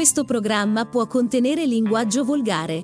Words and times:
Questo 0.00 0.24
programma 0.24 0.86
può 0.86 1.06
contenere 1.06 1.66
linguaggio 1.66 2.24
volgare. 2.24 2.82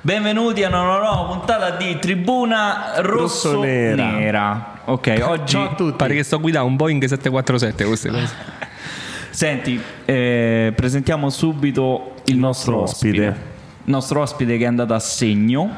Benvenuti 0.00 0.64
a 0.64 0.68
una 0.68 0.82
nuova 0.82 1.32
puntata 1.32 1.76
di 1.76 1.96
Tribuna 2.00 2.94
Rosso-Nera. 3.02 4.02
Rosso-Nera. 4.02 4.80
ok, 4.86 5.22
oggi 5.26 5.52
Ciao 5.52 5.70
a 5.70 5.74
tutti. 5.76 5.96
Pare 5.96 6.14
che 6.16 6.24
sto 6.24 6.40
guidando 6.40 6.66
un 6.66 6.74
Boeing 6.74 7.04
747 7.04 7.84
queste 7.84 8.08
cose. 8.10 8.34
Senti, 9.30 9.80
eh, 10.06 10.72
presentiamo 10.74 11.30
subito 11.30 12.14
il 12.24 12.38
nostro 12.38 12.80
ospite. 12.80 13.28
ospite. 13.28 13.44
Il 13.84 13.92
nostro 13.92 14.22
ospite 14.22 14.56
che 14.56 14.64
è 14.64 14.66
andato 14.66 14.92
a 14.92 14.98
segno, 14.98 15.70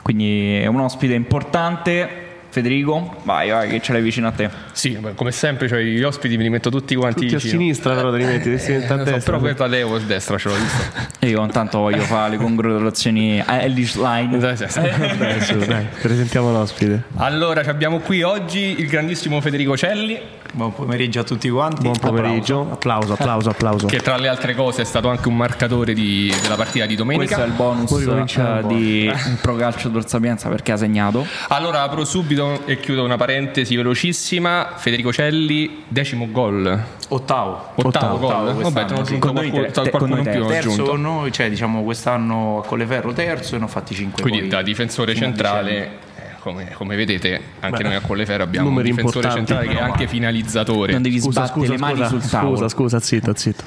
quindi 0.00 0.58
è 0.58 0.66
un 0.66 0.78
ospite 0.78 1.14
importante. 1.14 2.21
Federico, 2.52 3.16
vai, 3.22 3.48
vai, 3.48 3.66
che 3.66 3.80
ce 3.80 3.92
l'hai 3.94 4.02
vicino 4.02 4.28
a 4.28 4.30
te. 4.30 4.50
Sì, 4.72 4.98
come 5.14 5.32
sempre, 5.32 5.68
cioè, 5.68 5.80
gli 5.80 6.02
ospiti 6.02 6.36
me 6.36 6.42
li 6.42 6.50
metto 6.50 6.68
tutti 6.68 6.94
quanti 6.94 7.22
Tutti 7.22 7.34
a 7.34 7.38
vicino. 7.38 7.60
sinistra 7.60 7.94
però 7.94 8.10
te 8.10 8.18
li 8.18 8.24
metti, 8.24 8.54
ti 8.56 8.72
metti 8.72 8.92
a 8.92 9.04
so, 9.06 9.24
però 9.24 9.38
questo 9.38 9.64
a 9.64 9.66
Leo 9.66 9.94
a 9.94 9.98
destra 10.00 10.36
ce 10.36 10.48
l'ho 10.50 10.54
visto. 10.56 10.82
E 11.18 11.28
io 11.30 11.42
intanto 11.42 11.78
voglio 11.78 12.02
fare 12.02 12.32
le 12.32 12.36
congratulazioni 12.36 13.40
a 13.40 13.62
Ellis 13.62 13.96
Line. 13.96 14.36
Dai, 14.36 14.54
sì, 14.58 14.66
sì. 14.68 14.80
Dai, 14.80 15.40
su, 15.40 15.56
dai, 15.56 15.86
presentiamo 16.02 16.52
l'ospite. 16.52 17.04
Allora, 17.16 17.62
ci 17.62 17.70
abbiamo 17.70 18.00
qui 18.00 18.22
oggi 18.22 18.76
il 18.80 18.86
grandissimo 18.86 19.40
Federico 19.40 19.74
Celli, 19.74 20.20
Buon 20.54 20.74
pomeriggio 20.74 21.20
a 21.20 21.24
tutti 21.24 21.48
quanti. 21.48 21.80
Buon 21.80 21.96
pomeriggio. 21.98 22.68
Applauso, 22.72 23.14
applauso, 23.14 23.48
applauso. 23.48 23.86
che 23.86 24.00
tra 24.00 24.18
le 24.18 24.28
altre 24.28 24.54
cose 24.54 24.82
è 24.82 24.84
stato 24.84 25.08
anche 25.08 25.26
un 25.28 25.34
marcatore 25.36 25.94
di- 25.94 26.30
della 26.42 26.56
partita 26.56 26.84
di 26.84 26.94
domenica. 26.94 27.36
Questo 27.36 27.42
è 27.42 27.46
il 27.46 27.52
bonus 27.54 27.98
ricominciamo. 27.98 28.68
eh, 28.70 28.74
di 28.74 29.12
Pro 29.40 29.56
Calcio 29.56 29.90
Tor 29.90 30.06
Sapienza 30.06 30.50
perché 30.50 30.72
ha 30.72 30.76
segnato. 30.76 31.26
Allora 31.48 31.80
apro 31.80 32.04
subito 32.04 32.41
e 32.64 32.78
chiudo 32.80 33.04
una 33.04 33.16
parentesi 33.16 33.74
velocissima. 33.76 34.72
Federico 34.76 35.12
Celli, 35.12 35.84
decimo 35.88 36.28
gol. 36.30 36.66
Ottavo. 37.08 37.70
Ottavo, 37.74 37.86
Ottavo, 37.86 38.18
gol. 38.18 38.54
ottavo 38.56 38.70
Vabbè, 38.70 39.04
sì. 39.04 39.18
Con 39.18 39.34
noi 39.34 39.50
qualcuno, 39.50 39.72
te- 39.84 39.90
qualcuno 39.90 40.14
con 40.16 40.24
noi 40.24 40.34
più 40.36 40.46
Terzo 40.46 40.68
aggiunto. 40.70 40.90
con 40.90 41.00
noi, 41.00 41.32
cioè 41.32 41.48
diciamo 41.50 41.82
quest'anno 41.82 42.58
a 42.62 42.66
Colleferro 42.66 43.12
terzo 43.12 43.54
e 43.56 43.58
ne 43.58 43.64
ho 43.64 43.68
fatti 43.68 43.94
cinque 43.94 44.22
Quindi 44.22 44.40
poi 44.40 44.48
da 44.48 44.62
difensore 44.62 45.14
centrale, 45.14 45.84
eh, 46.16 46.20
come, 46.40 46.70
come 46.72 46.96
vedete, 46.96 47.40
anche 47.60 47.82
Beh, 47.82 47.88
noi 47.88 47.94
a 47.96 48.00
Colleferro 48.00 48.42
abbiamo 48.42 48.68
un 48.70 48.82
difensore 48.82 49.30
centrale 49.30 49.66
che 49.68 49.76
è 49.78 49.80
anche 49.80 50.06
finalizzatore. 50.06 50.92
Non 50.92 51.02
devi 51.02 51.20
Scusa, 51.20 51.46
sbattere 51.46 51.66
scusa, 51.66 51.72
le 51.72 51.78
mani 51.78 51.94
scusa, 51.96 52.08
sul 52.08 52.30
tavolo. 52.30 52.54
scusa, 52.56 52.68
scusa, 52.68 53.00
zitto, 53.00 53.32
zitto. 53.36 53.64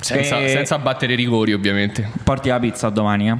Senza, 0.00 0.38
Eh, 0.38 0.48
senza 0.48 0.78
battere 0.78 1.14
i 1.14 1.16
rigori, 1.16 1.52
ovviamente. 1.54 2.08
Porti 2.22 2.48
la 2.50 2.58
pizza 2.58 2.90
domani, 2.90 3.30
eh? 3.30 3.36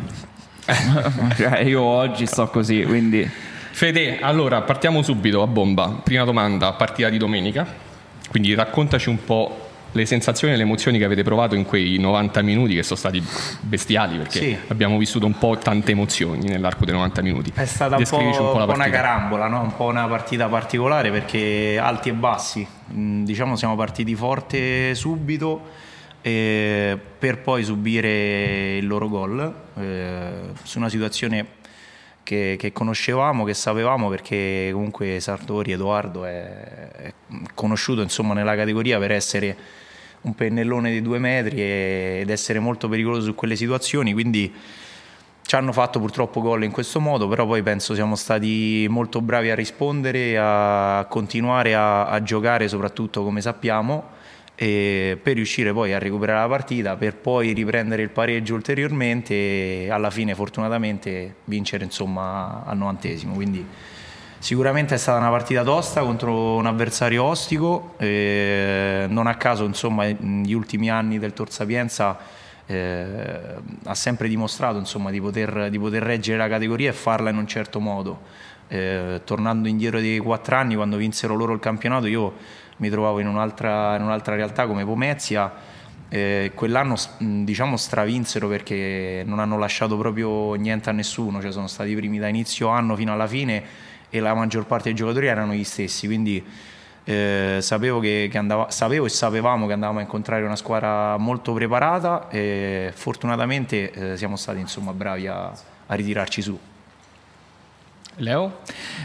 Cioè, 1.37 1.59
io 1.61 1.83
oggi 1.83 2.25
sto 2.25 2.47
così, 2.49 2.83
quindi 2.85 3.29
Fede, 3.75 4.21
allora 4.21 4.63
partiamo 4.63 5.03
subito 5.03 5.43
a 5.43 5.49
bomba. 5.49 6.01
Prima 6.05 6.23
domanda, 6.23 6.75
partita 6.75 7.09
di 7.09 7.19
domenica. 7.19 7.67
Quindi 8.31 8.55
raccontaci 8.55 9.09
un 9.09 9.25
po' 9.25 9.69
le 9.91 10.07
sensazioni 10.07 10.55
e 10.55 10.57
le 10.57 10.63
emozioni 10.63 10.97
che 10.97 11.05
avete 11.05 11.25
provato 11.25 11.57
in 11.57 11.65
quei 11.65 11.99
90 11.99 12.41
minuti 12.43 12.77
che 12.77 12.85
sono 12.85 12.97
stati 13.01 13.21
bestiali 13.63 14.17
perché 14.17 14.39
Sì. 14.39 14.57
abbiamo 14.69 14.97
vissuto 14.97 15.27
un 15.27 15.37
po' 15.39 15.59
tante 15.59 15.91
emozioni 15.91 16.47
nell'arco 16.47 16.85
dei 16.85 16.95
90 16.95 17.21
minuti. 17.23 17.51
È 17.53 17.65
stata 17.65 17.97
un 17.97 18.05
po', 18.09 18.17
un 18.19 18.33
po' 18.33 18.59
la 18.59 18.73
una 18.73 18.89
carambola, 18.89 19.49
no? 19.49 19.63
un 19.63 19.75
po' 19.75 19.87
una 19.87 20.07
partita 20.07 20.47
particolare 20.47 21.11
perché 21.11 21.77
alti 21.77 22.11
e 22.11 22.13
bassi. 22.13 22.65
Mm, 22.93 23.25
Diciamo 23.25 23.57
siamo 23.57 23.75
partiti 23.75 24.15
forte 24.15 24.95
subito 24.95 25.63
eh, 26.23 26.97
per 27.19 27.39
poi 27.41 27.65
subire 27.65 28.77
il 28.77 28.87
loro 28.87 29.09
gol 29.09 29.55
eh, 29.81 30.31
su 30.63 30.79
una 30.79 30.89
situazione 30.89 31.63
che, 32.25 32.57
che 32.59 32.73
conoscevamo, 32.73 33.45
che 33.45 33.55
sapevamo 33.55 34.09
perché 34.09 34.71
comunque 34.73 35.21
Sartori 35.21 35.71
Edoardo 35.71 36.25
è, 36.25 36.89
è 36.91 37.13
conosciuto 37.55 38.03
insomma, 38.03 38.35
nella 38.35 38.57
categoria 38.57 38.99
per 38.99 39.13
essere 39.13 39.57
un 40.23 40.35
pennellone 40.35 40.91
di 40.91 41.03
due 41.03 41.19
metri 41.21 41.61
e- 41.61 42.19
ed 42.23 42.31
essere 42.31 42.59
molto 42.59 42.89
pericoloso 42.89 43.27
su 43.27 43.35
quelle 43.37 43.55
situazioni, 43.55 44.13
quindi 44.13 44.53
ci 45.47 45.55
hanno 45.55 45.73
fatto 45.73 46.01
purtroppo 46.01 46.41
gol 46.41 46.65
in 46.65 46.71
questo 46.71 46.99
modo, 46.99 47.29
però 47.29 47.47
poi 47.47 47.63
penso 47.63 47.95
siamo 47.95 48.17
stati 48.17 48.87
molto 48.89 49.21
bravi 49.21 49.51
a 49.51 49.55
rispondere, 49.55 50.37
a 50.39 51.07
continuare 51.09 51.75
a, 51.75 52.07
a 52.07 52.23
giocare 52.23 52.67
soprattutto 52.67 53.23
come 53.23 53.43
sappiamo 53.43 54.23
per 54.57 55.35
riuscire 55.35 55.73
poi 55.73 55.93
a 55.93 55.99
recuperare 55.99 56.41
la 56.41 56.49
partita, 56.49 56.97
per 56.97 57.17
poi 57.17 57.53
riprendere 57.53 58.03
il 58.03 58.11
pareggio 58.11 58.55
ulteriormente 58.55 59.35
e 59.35 59.91
alla 59.91 60.11
fine 60.11 60.35
fortunatamente 60.35 61.37
vincere 61.45 61.85
insomma 61.85 62.63
al 62.65 62.77
novantesimo. 62.77 63.35
Quindi 63.35 63.67
sicuramente 64.39 64.95
è 64.95 64.99
stata 64.99 65.19
una 65.19 65.31
partita 65.31 65.65
tosta 65.65 66.03
contro 66.03 66.57
un 66.57 66.67
avversario 66.67 67.25
ostico, 67.25 67.95
eh, 67.99 69.07
non 69.09 69.27
a 69.27 69.35
caso 69.37 69.65
insomma 69.65 70.05
negli 70.19 70.53
ultimi 70.53 70.91
anni 70.91 71.19
del 71.19 71.33
Tor 71.33 71.51
Sapienza 71.51 72.43
eh, 72.67 73.55
ha 73.85 73.95
sempre 73.95 74.29
dimostrato 74.29 74.79
insomma, 74.79 75.11
di, 75.11 75.21
poter, 75.21 75.69
di 75.71 75.79
poter 75.79 76.03
reggere 76.03 76.39
la 76.39 76.49
categoria 76.49 76.91
e 76.91 76.93
farla 76.93 77.31
in 77.31 77.37
un 77.37 77.47
certo 77.47 77.81
modo. 77.81 78.43
Eh, 78.67 79.21
tornando 79.25 79.69
indietro 79.69 80.01
di 80.01 80.19
quattro 80.19 80.57
anni, 80.57 80.75
quando 80.75 80.97
vinsero 80.97 81.35
loro 81.35 81.53
il 81.53 81.61
campionato, 81.61 82.07
io 82.07 82.33
mi 82.85 82.91
trovavo 82.91 83.19
in 83.19 83.27
un'altra, 83.27 83.97
in 83.97 84.03
un'altra 84.03 84.35
realtà 84.35 84.67
come 84.67 84.85
Pomezia. 84.85 85.73
Eh, 86.11 86.53
quell'anno 86.55 86.97
diciamo 87.19 87.77
stravinsero 87.77 88.47
perché 88.47 89.23
non 89.27 89.39
hanno 89.39 89.57
lasciato 89.57 89.97
proprio 89.97 90.55
niente 90.55 90.91
a 90.91 90.93
nessuno, 90.93 91.41
cioè 91.41 91.51
sono 91.51 91.67
stati 91.67 91.91
i 91.91 91.95
primi 91.97 92.19
da 92.19 92.29
inizio 92.29 92.69
anno 92.69 92.95
fino 92.95 93.13
alla 93.13 93.27
fine 93.27 93.63
e 94.11 94.21
la 94.21 94.35
maggior 94.35 94.67
parte 94.67 94.85
dei 94.85 94.95
giocatori 94.95 95.27
erano 95.27 95.55
gli 95.55 95.65
stessi, 95.65 96.07
quindi 96.07 96.45
eh, 97.05 97.59
sapevo, 97.61 98.01
che, 98.01 98.29
che 98.31 98.39
andava- 98.39 98.71
sapevo 98.71 99.07
e 99.07 99.09
sapevamo 99.09 99.67
che 99.67 99.73
andavamo 99.73 99.99
a 99.99 100.03
incontrare 100.03 100.45
una 100.45 100.57
squadra 100.57 101.17
molto 101.17 101.53
preparata 101.53 102.29
e 102.29 102.93
fortunatamente 102.95 103.91
eh, 103.91 104.17
siamo 104.17 104.37
stati 104.37 104.61
insomma 104.61 104.93
bravi 104.93 105.27
a, 105.27 105.51
a 105.87 105.95
ritirarci 105.95 106.43
su. 106.43 106.59
Leo? 108.17 108.61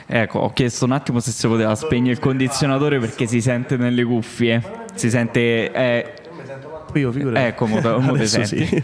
ecco, 0.05 0.39
ho 0.39 0.53
chiesto 0.53 0.85
un 0.85 0.91
attimo 0.91 1.19
se 1.19 1.31
si 1.31 1.47
poteva 1.47 1.73
spegnere 1.75 2.11
il 2.11 2.19
condizionatore 2.19 2.99
perché 2.99 3.25
si 3.25 3.41
sente 3.41 3.77
nelle 3.77 4.03
cuffie. 4.03 4.61
Si 4.93 5.09
sente 5.09 5.71
eh, 5.71 6.13
Io 6.93 7.11
figurati. 7.11 7.45
Ecco, 7.45 7.65
mo, 7.65 7.79
te- 7.79 7.97
mo 7.97 8.15
sì. 8.25 8.83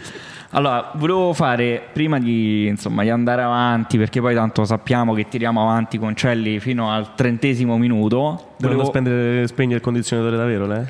Allora, 0.50 0.92
volevo 0.94 1.32
fare 1.32 1.82
prima 1.92 2.18
di, 2.18 2.66
insomma, 2.66 3.02
di 3.02 3.10
andare 3.10 3.42
avanti, 3.42 3.98
perché 3.98 4.20
poi 4.20 4.34
tanto 4.34 4.64
sappiamo 4.64 5.12
che 5.12 5.28
tiriamo 5.28 5.60
avanti 5.60 5.98
con 5.98 6.14
Celli 6.14 6.60
fino 6.60 6.90
al 6.90 7.14
trentesimo 7.14 7.76
minuto. 7.76 8.54
Volevo- 8.58 8.84
spendere, 8.84 9.46
spegnere 9.48 9.76
il 9.76 9.82
condizionatore 9.82 10.36
davvero, 10.36 10.66
lei? 10.66 10.84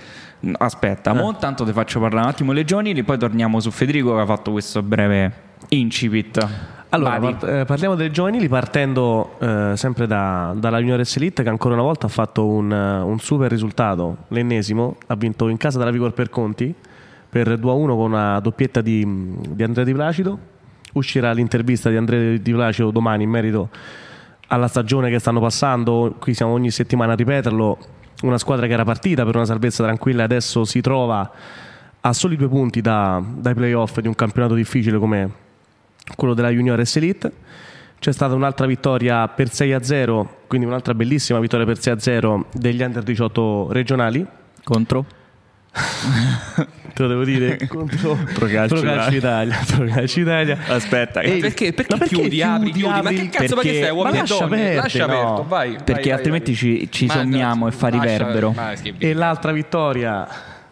Aspetta, 0.58 1.14
mo 1.14 1.30
intanto 1.30 1.64
ti 1.64 1.72
faccio 1.72 1.98
parlare 1.98 2.26
un 2.26 2.30
attimo 2.30 2.52
le 2.52 2.64
giorni, 2.64 3.02
poi 3.02 3.18
torniamo 3.18 3.58
su 3.58 3.70
Federico 3.70 4.14
che 4.14 4.20
ha 4.20 4.26
fatto 4.26 4.52
questo 4.52 4.82
breve 4.82 5.32
incipit. 5.70 6.48
Allora, 6.90 7.18
part- 7.18 7.44
eh, 7.44 7.64
parliamo 7.64 7.94
delle 7.94 8.10
giovanili 8.10 8.48
partendo 8.48 9.36
eh, 9.40 9.72
sempre 9.76 10.06
da- 10.06 10.54
dalla 10.56 10.78
Juniores 10.78 11.16
Elite 11.16 11.42
che 11.42 11.48
ancora 11.48 11.74
una 11.74 11.82
volta 11.82 12.06
ha 12.06 12.08
fatto 12.08 12.46
un, 12.46 12.72
eh, 12.72 13.00
un 13.00 13.18
super 13.18 13.50
risultato, 13.50 14.18
l'ennesimo, 14.28 14.96
ha 15.08 15.16
vinto 15.16 15.48
in 15.48 15.56
casa 15.56 15.78
della 15.78 15.90
Vigor 15.90 16.12
per 16.12 16.30
Conti 16.30 16.72
per 17.28 17.48
2-1 17.58 17.60
con 17.96 18.12
una 18.12 18.38
doppietta 18.40 18.80
di, 18.80 19.04
di 19.48 19.62
Andrea 19.62 19.84
Di 19.84 19.92
Placido. 19.92 20.38
Uscirà 20.92 21.32
l'intervista 21.32 21.90
di 21.90 21.96
Andrea 21.96 22.38
Di 22.38 22.52
Placido 22.52 22.90
domani 22.90 23.24
in 23.24 23.30
merito 23.30 23.68
alla 24.48 24.68
stagione 24.68 25.10
che 25.10 25.18
stanno 25.18 25.40
passando, 25.40 26.14
qui 26.20 26.32
siamo 26.32 26.52
ogni 26.52 26.70
settimana 26.70 27.12
a 27.12 27.16
ripeterlo, 27.16 27.78
una 28.22 28.38
squadra 28.38 28.66
che 28.66 28.72
era 28.72 28.84
partita 28.84 29.24
per 29.24 29.34
una 29.34 29.44
salvezza 29.44 29.82
tranquilla 29.82 30.22
adesso 30.24 30.64
si 30.64 30.80
trova 30.80 31.28
a 32.00 32.12
soli 32.12 32.36
due 32.36 32.48
punti 32.48 32.80
da- 32.80 33.20
dai 33.22 33.52
playoff 33.54 33.98
di 33.98 34.06
un 34.06 34.14
campionato 34.14 34.54
difficile 34.54 34.98
come 34.98 35.44
quello 36.14 36.34
della 36.34 36.50
Juniores 36.50 36.94
Elite. 36.96 37.32
C'è 37.98 38.12
stata 38.12 38.34
un'altra 38.34 38.66
vittoria 38.66 39.26
per 39.28 39.48
6-0, 39.48 40.26
quindi 40.46 40.66
un'altra 40.66 40.94
bellissima 40.94 41.40
vittoria 41.40 41.64
per 41.66 41.78
6-0 41.78 42.44
degli 42.52 42.82
Under 42.82 43.02
18 43.02 43.68
regionali. 43.72 44.24
Contro? 44.62 45.06
Te 46.94 47.02
lo 47.02 47.08
devo 47.08 47.24
dire 47.24 47.58
contro 47.68 48.18
Procalcio 48.32 48.76
Procalcio 48.76 49.14
Italia. 49.16 49.58
Procalcio 49.66 50.20
Italia. 50.20 50.58
Aspetta, 50.68 51.20
E- 51.20 51.38
Perché, 51.38 51.72
perché, 51.74 51.96
ma 51.96 52.04
chiudi, 52.06 52.40
apri, 52.42 52.70
chiudi? 52.72 53.02
Ma 53.02 53.10
che 53.10 53.28
cazzo, 53.28 53.54
ma 53.56 53.60
che 53.62 53.68
Perché- 53.68 53.82
sei, 53.82 53.90
uomini 53.90 54.02
ma 54.02 54.16
e 54.16 54.20
lascia 54.20 54.38
donne? 54.38 54.56
perdere, 54.56 54.76
Lascia 54.76 55.06
no. 55.06 55.12
aperto, 55.12 55.44
vai. 55.48 55.68
vai, 55.74 55.82
Perché 55.84 56.02
vai, 56.02 56.12
altrimenti 56.12 56.50
vai. 56.52 56.54
ci- 56.60 56.88
ci 56.90 57.08
sommiamo 57.10 57.68
e 57.68 57.70
fa 57.72 57.88
lascia- 57.90 58.02
riverbero. 58.02 58.54
che- 58.82 58.94
E 58.98 59.12
l'altra 59.12 59.52
vittoria 59.52 60.26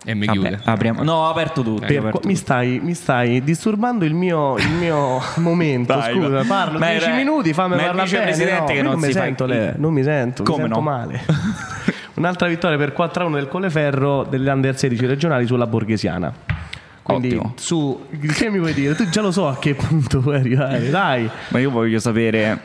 E 0.06 0.14
mi 0.14 0.26
Vabbè, 0.26 0.38
chiude. 0.38 0.60
apriamo. 0.64 1.02
No, 1.02 1.12
ho 1.14 1.28
aperto 1.30 1.62
tutto. 1.62 1.84
ho 1.84 1.86
per- 1.86 1.98
aperto 1.98 2.20
mi, 2.24 2.34
tutto. 2.34 2.44
stai, 2.44 2.78
mi 2.82 2.92
stai 2.94 3.42
disturbando 3.42 4.04
il 4.04 4.12
mio, 4.14 4.56
il 4.58 4.70
mio 4.70 5.20
momento. 5.36 5.94
Dai, 5.94 6.12
Scusa, 6.14 6.28
vai. 6.28 6.44
parlo 6.44 6.78
Ma 6.78 6.86
10 6.90 7.04
era- 7.06 7.14
minuti, 7.16 7.52
fammi 7.54 7.70
parlare 7.76 7.92
bene. 7.92 8.04
vicepresidente 8.04 8.60
no, 8.60 8.66
che 8.66 8.82
non 8.82 8.98
mi 8.98 9.06
si 9.06 9.12
fa- 9.12 9.20
sento, 9.20 9.46
lei, 9.46 9.72
non 9.76 9.92
mi 9.94 10.02
sento, 10.02 10.42
mi 10.42 10.48
Come 10.48 10.62
sento 10.64 10.78
no? 10.78 10.84
male. 10.84 11.20
Un'altra 12.14 12.46
vittoria 12.48 12.76
per 12.76 12.92
4-1 12.96 13.32
del 13.32 13.48
Colleferro 13.48 14.24
delle 14.24 14.50
Under 14.50 14.76
16 14.78 15.06
regionali 15.06 15.46
sulla 15.46 15.66
Borghesiana. 15.66 16.32
Quindi 17.02 17.28
Ottimo. 17.34 17.52
su 17.56 18.06
che 18.34 18.48
mi 18.50 18.58
vuoi 18.58 18.72
dire? 18.72 18.94
Tu 18.94 19.08
già 19.08 19.20
lo 19.20 19.30
so 19.30 19.48
a 19.48 19.58
che 19.58 19.74
punto 19.74 20.20
puoi 20.20 20.36
arrivare, 20.36 20.88
dai. 20.90 21.28
Ma 21.48 21.58
io 21.58 21.70
voglio 21.70 21.98
sapere 21.98 22.58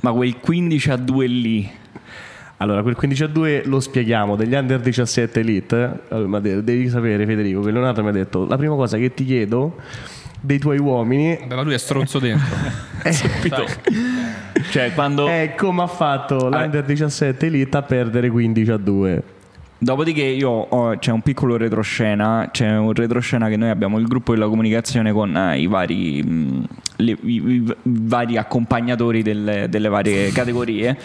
Ma 0.00 0.12
quel 0.12 0.38
15 0.40 0.90
a 0.90 0.96
2 0.96 1.26
lì. 1.26 1.70
Allora, 2.64 2.80
quel 2.80 2.94
15 2.94 3.24
a 3.24 3.26
2 3.26 3.62
lo 3.66 3.78
spieghiamo, 3.78 4.36
degli 4.36 4.54
under 4.54 4.80
17 4.80 5.40
elite, 5.40 6.00
eh, 6.08 6.16
ma 6.20 6.40
de- 6.40 6.64
devi 6.64 6.88
sapere 6.88 7.26
Federico, 7.26 7.60
che 7.60 7.70
Leonardo 7.70 8.02
mi 8.02 8.08
ha 8.08 8.12
detto, 8.12 8.46
la 8.46 8.56
prima 8.56 8.74
cosa 8.74 8.96
che 8.96 9.12
ti 9.12 9.26
chiedo 9.26 9.76
dei 10.40 10.58
tuoi 10.58 10.78
uomini 10.78 11.36
Vabbè, 11.40 11.54
ma 11.56 11.62
lui 11.62 11.74
è 11.74 11.78
stronzo 11.78 12.18
dentro. 12.18 12.56
Subito. 13.12 13.66
Cioè, 14.70 14.94
quando... 14.94 15.26
è 15.26 15.54
come 15.54 15.82
ha 15.82 15.86
fatto 15.86 16.48
l'under 16.48 16.84
17 16.84 17.44
elite 17.44 17.76
a 17.76 17.82
perdere 17.82 18.30
15 18.30 18.70
a 18.70 18.76
2. 18.78 19.22
Dopodiché 19.84 20.22
io 20.22 20.48
ho, 20.48 20.96
c'è 20.96 21.12
un 21.12 21.20
piccolo 21.20 21.58
retroscena, 21.58 22.48
c'è 22.50 22.74
un 22.74 22.94
retroscena 22.94 23.48
che 23.50 23.56
noi 23.58 23.68
abbiamo 23.68 23.98
il 23.98 24.06
gruppo 24.06 24.32
della 24.32 24.48
comunicazione 24.48 25.12
con 25.12 25.36
eh, 25.36 25.60
i 25.60 25.66
vari, 25.66 26.22
mh, 26.22 26.64
le- 26.96 27.18
i, 27.22 27.34
i- 27.34 27.74
vari 27.82 28.38
accompagnatori 28.38 29.22
delle, 29.22 29.66
delle 29.68 29.88
varie 29.90 30.30
categorie. 30.32 30.96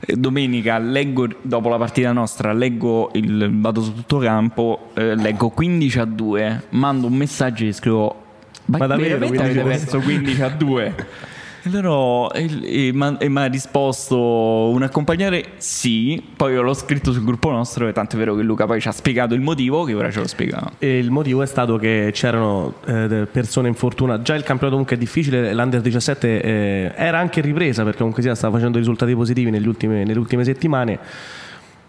E 0.00 0.16
Domenica 0.16 0.76
leggo, 0.78 1.28
dopo 1.40 1.70
la 1.70 1.78
partita 1.78 2.12
nostra, 2.12 2.52
leggo 2.52 3.08
il, 3.14 3.58
vado 3.58 3.80
su 3.80 3.94
tutto 3.94 4.18
campo, 4.18 4.90
eh, 4.92 5.14
leggo 5.14 5.48
15 5.48 5.98
a 5.98 6.04
2, 6.04 6.62
mando 6.70 7.06
un 7.06 7.14
messaggio 7.14 7.64
e 7.64 7.72
scrivo 7.72 8.22
ma, 8.66 8.76
Ma 8.76 8.86
davvero, 8.86 9.16
veramente 9.18 9.36
15 9.38 9.58
avete 9.60 9.60
a 9.60 9.78
perso 9.78 9.98
15 10.00 10.42
a 10.42 10.48
2? 10.50 10.94
Loro 11.64 12.32
e, 12.32 12.88
e 12.88 12.92
mi 12.92 13.40
ha 13.40 13.44
risposto 13.44 14.16
un 14.16 14.82
accompagnare 14.82 15.44
sì, 15.58 16.22
poi 16.34 16.54
l'ho 16.54 16.72
scritto 16.72 17.12
sul 17.12 17.22
gruppo 17.22 17.50
nostro 17.50 17.86
e 17.86 17.92
tanto 17.92 18.16
è 18.16 18.18
vero 18.18 18.34
che 18.34 18.42
Luca 18.42 18.64
poi 18.64 18.80
ci 18.80 18.88
ha 18.88 18.92
spiegato 18.92 19.34
il 19.34 19.42
motivo 19.42 19.84
che 19.84 19.92
ora 19.94 20.10
ce 20.10 20.20
lo 20.20 20.26
spiega. 20.26 20.72
E 20.78 20.98
il 20.98 21.10
motivo 21.10 21.42
è 21.42 21.46
stato 21.46 21.76
che 21.76 22.10
c'erano 22.14 22.74
eh, 22.86 23.26
persone 23.30 23.68
infortunate. 23.68 24.22
Già 24.22 24.34
il 24.34 24.42
campionato 24.42 24.70
comunque 24.70 24.96
è 24.96 24.98
difficile, 24.98 25.52
l'Under 25.52 25.82
17 25.82 26.42
eh, 26.42 26.92
era 26.96 27.18
anche 27.18 27.42
ripresa 27.42 27.82
perché 27.82 27.98
comunque 27.98 28.22
sia 28.22 28.34
stava 28.34 28.54
facendo 28.54 28.78
risultati 28.78 29.14
positivi 29.14 29.50
ultime- 29.66 30.04
nelle 30.04 30.18
ultime 30.18 30.44
settimane. 30.44 30.98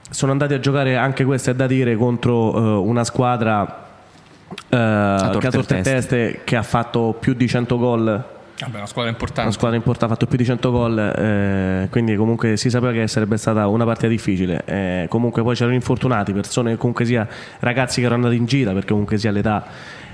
Sono 0.10 0.34
andati 0.34 0.54
a 0.54 0.60
giocare 0.60 0.98
anche 0.98 1.24
questo 1.24 1.52
è 1.52 1.56
da 1.56 1.68
dire 1.68 1.96
contro 1.96 2.56
eh, 2.56 2.60
una 2.86 3.06
squadra 3.06 3.88
eh, 4.50 4.58
che 4.68 4.76
a 4.76 5.30
torte 5.32 5.50
torte 5.50 5.78
e 5.78 5.82
teste. 5.82 5.92
teste 5.92 6.42
che 6.44 6.58
ha 6.58 6.64
fatto 6.64 7.16
più 7.18 7.34
di 7.34 7.48
100 7.48 7.78
gol 7.78 8.26
Vabbè, 8.66 8.78
una 8.78 8.86
squadra 8.88 9.10
importante. 9.12 9.42
una 9.42 9.52
squadra 9.52 9.78
importante 9.78 10.06
ha 10.14 10.16
fatto 10.18 10.28
più 10.28 10.38
di 10.38 10.46
100 10.46 10.72
gol 10.72 10.98
eh, 11.00 11.88
quindi 11.90 12.16
comunque 12.16 12.58
si 12.58 12.70
sapeva 12.70 12.92
che 12.92 13.08
sarebbe 13.08 13.38
stata 13.38 13.68
una 13.68 13.86
partita 13.86 14.08
difficile 14.08 14.62
Eh, 14.66 15.06
comunque 15.10 15.42
poi 15.44 15.56
c'erano 15.56 15.76
infortunati 15.76 16.32
persone 16.34 16.78
comunque 16.78 17.06
sia 17.06 17.28
ragazzi 17.60 18.00
che 18.02 18.06
erano 18.06 18.24
andati 18.24 18.40
in 18.40 18.46
gira 18.48 18.72
perché 18.74 18.90
comunque 18.90 19.18
sia 19.18 19.32
l'età 19.32 19.66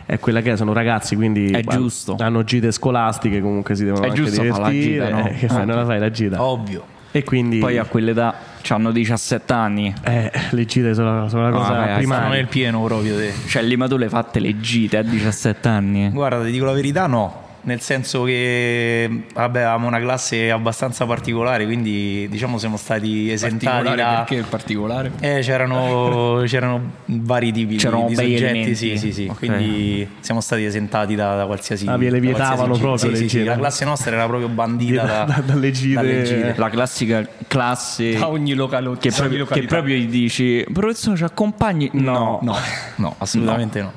è 0.05 0.19
quella 0.19 0.39
che 0.41 0.53
è, 0.53 0.55
sono 0.55 0.71
ragazzi 0.71 1.15
quindi 1.17 1.53
ah, 1.53 2.23
hanno 2.23 2.43
gite 2.45 2.71
scolastiche 2.71 3.41
comunque 3.41 3.75
si 3.75 3.83
devono 3.83 4.03
È 4.05 4.07
anche 4.09 4.21
giusto 4.21 4.41
fare 4.43 4.47
la 4.49 4.69
divertire 4.69 5.05
gita, 5.05 5.09
no? 5.09 5.27
eh, 5.27 5.33
che 5.33 5.47
fai, 5.47 5.65
non 5.65 5.75
la 5.75 5.85
fai 5.85 5.99
la 5.99 6.09
gita 6.11 6.41
Ovvio. 6.43 6.83
e 7.11 7.23
quindi 7.25 7.57
Poi 7.59 7.77
a 7.77 7.83
quell'età 7.83 8.35
hanno 8.69 8.91
17 8.91 9.53
anni, 9.53 9.93
eh, 10.03 10.31
le 10.51 10.65
gite 10.65 10.93
sono, 10.93 11.27
sono 11.29 11.41
una 11.43 11.51
No, 11.51 11.57
cosa 11.57 11.69
vabbè, 11.71 11.83
Stanno 11.83 11.97
primaria 11.97 12.29
nel 12.29 12.47
pieno 12.47 12.83
proprio 12.83 13.15
te. 13.17 13.33
cioè 13.47 13.61
lì 13.63 13.75
ma 13.77 13.87
tu 13.87 13.97
le 13.97 14.05
hai 14.05 14.09
fatte 14.09 14.39
le 14.39 14.59
gite 14.59 14.97
a 14.97 15.01
17 15.03 15.67
anni. 15.69 16.09
Guarda, 16.11 16.43
ti 16.43 16.51
dico 16.51 16.65
la 16.65 16.73
verità, 16.73 17.07
no. 17.07 17.45
Nel 17.67 17.81
senso 17.81 18.23
che 18.23 19.09
vabbè, 19.33 19.59
avevamo 19.59 19.87
una 19.87 19.99
classe 19.99 20.49
abbastanza 20.51 21.05
particolare, 21.05 21.65
quindi 21.65 22.25
diciamo 22.29 22.57
siamo 22.57 22.77
stati 22.77 23.29
esentati 23.29 23.65
particolare 23.65 24.01
da... 24.01 24.23
perché 24.25 24.43
particolare? 24.47 25.11
Eh, 25.19 25.39
c'erano, 25.41 26.43
c'erano 26.47 26.81
vari 27.07 27.51
tipi 27.51 27.73
di- 27.73 27.75
C'erano 27.75 28.07
di, 28.07 28.15
bei 28.15 28.25
soggetti, 28.31 28.43
elementi. 28.45 28.75
sì, 28.75 28.97
sì, 28.97 29.11
sì. 29.11 29.27
Ok. 29.29 29.37
quindi 29.39 30.07
siamo 30.21 30.39
stati 30.39 30.63
esentati 30.63 31.13
da, 31.15 31.35
da 31.35 31.45
qualsiasi 31.45 31.87
Ah, 31.89 31.97
le 31.97 32.19
vietavano 32.21 32.77
qualsiasi 32.77 32.79
proprio 32.79 32.97
Sì, 32.97 33.23
sì, 33.23 33.29
sì, 33.29 33.37
gite. 33.39 33.49
la 33.49 33.57
classe 33.57 33.83
nostra 33.83 34.15
era 34.15 34.25
proprio 34.27 34.47
bandita 34.47 35.03
da, 35.05 35.23
Da- 35.25 35.41
dalle 35.45 35.71
gite. 35.71 36.53
La 36.55 36.69
classica 36.69 37.27
classe 37.47 38.13
Da 38.17 38.29
ogni 38.29 38.53
localo- 38.53 38.93
che, 38.93 39.09
ogni 39.09 39.15
proprio, 39.17 39.29
che 39.29 39.37
località. 39.39 39.75
proprio 39.75 39.95
gli 39.97 40.07
dici 40.07 40.65
professore 40.71 41.17
ci 41.17 41.23
accompagni? 41.25 41.89
No, 41.91 42.39
No, 42.41 42.55
no, 42.95 43.15
assolutamente 43.17 43.81
no. 43.81 43.91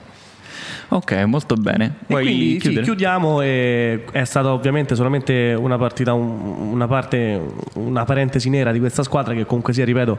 Ok, 0.92 1.12
molto 1.24 1.54
bene. 1.54 1.84
E 2.00 2.04
Vuoi 2.08 2.22
quindi 2.24 2.60
sì, 2.60 2.80
chiudiamo 2.80 3.40
e 3.42 4.04
è 4.10 4.24
stata 4.24 4.52
ovviamente 4.52 4.96
solamente 4.96 5.54
una 5.56 5.78
partita, 5.78 6.14
un- 6.14 6.70
una 6.72 6.88
parte, 6.88 7.40
una 7.74 8.04
parentesi 8.04 8.50
nera 8.50 8.72
di 8.72 8.80
questa 8.80 9.04
squadra 9.04 9.32
che 9.34 9.46
comunque 9.46 9.72
sia, 9.72 9.84
ripeto, 9.84 10.18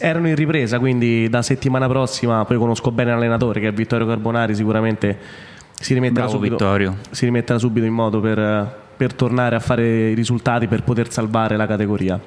erano 0.00 0.28
in 0.28 0.34
ripresa, 0.34 0.78
quindi 0.78 1.26
da 1.30 1.40
settimana 1.40 1.88
prossima, 1.88 2.44
poi 2.44 2.58
conosco 2.58 2.90
bene 2.90 3.12
l'allenatore 3.12 3.60
che 3.60 3.68
è 3.68 3.72
Vittorio 3.72 4.06
Carbonari, 4.06 4.54
sicuramente 4.54 5.18
si 5.80 5.94
rimetterà, 5.94 6.26
Bravo, 6.26 6.44
subito, 6.44 6.96
si 7.10 7.24
rimetterà 7.24 7.58
subito 7.58 7.86
in 7.86 7.94
modo 7.94 8.20
per, 8.20 8.78
per 8.94 9.14
tornare 9.14 9.56
a 9.56 9.60
fare 9.60 10.10
i 10.10 10.14
risultati, 10.14 10.66
per 10.68 10.82
poter 10.82 11.10
salvare 11.10 11.56
la 11.56 11.66
categoria. 11.66 12.20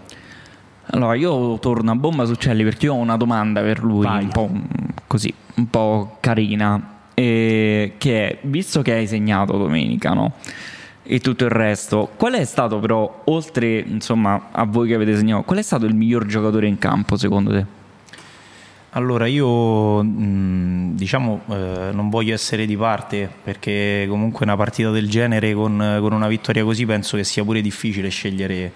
Allora, 0.87 1.13
io 1.13 1.59
torno 1.59 1.91
a 1.91 1.95
bomba 1.95 2.25
su 2.25 2.33
Celli 2.35 2.63
perché 2.63 2.87
io 2.87 2.93
ho 2.93 2.97
una 2.97 3.17
domanda 3.17 3.61
per 3.61 3.83
lui, 3.83 4.03
Vai. 4.03 4.23
un 4.23 4.29
po' 4.29 4.49
così, 5.05 5.31
un 5.57 5.69
po' 5.69 6.17
carina. 6.19 6.89
E 7.15 7.93
che 7.97 8.27
è, 8.27 8.37
visto 8.41 8.81
che 8.81 8.91
hai 8.91 9.07
segnato 9.07 9.57
domenica, 9.57 10.13
no? 10.13 10.33
E 11.01 11.19
tutto 11.19 11.45
il 11.45 11.51
resto, 11.51 12.11
qual 12.17 12.33
è 12.33 12.43
stato 12.45 12.79
però, 12.79 13.21
oltre 13.25 13.79
insomma 13.79 14.49
a 14.51 14.65
voi 14.65 14.89
che 14.89 14.95
avete 14.95 15.15
segnato, 15.15 15.43
qual 15.43 15.59
è 15.59 15.61
stato 15.61 15.85
il 15.85 15.95
miglior 15.95 16.25
giocatore 16.25 16.67
in 16.67 16.77
campo 16.77 17.15
secondo 17.15 17.51
te? 17.51 17.65
Allora 18.95 19.27
io 19.27 20.01
mh, 20.01 20.95
diciamo 20.95 21.41
eh, 21.49 21.89
non 21.91 22.09
voglio 22.09 22.33
essere 22.33 22.65
di 22.65 22.77
parte 22.77 23.29
perché 23.43 24.05
comunque 24.07 24.45
una 24.45 24.55
partita 24.55 24.89
del 24.89 25.09
genere 25.09 25.53
con, 25.53 25.97
con 25.99 26.13
una 26.13 26.27
vittoria 26.27 26.63
così 26.63 26.85
penso 26.85 27.17
che 27.17 27.25
sia 27.25 27.43
pure 27.43 27.61
difficile 27.61 28.07
scegliere 28.09 28.71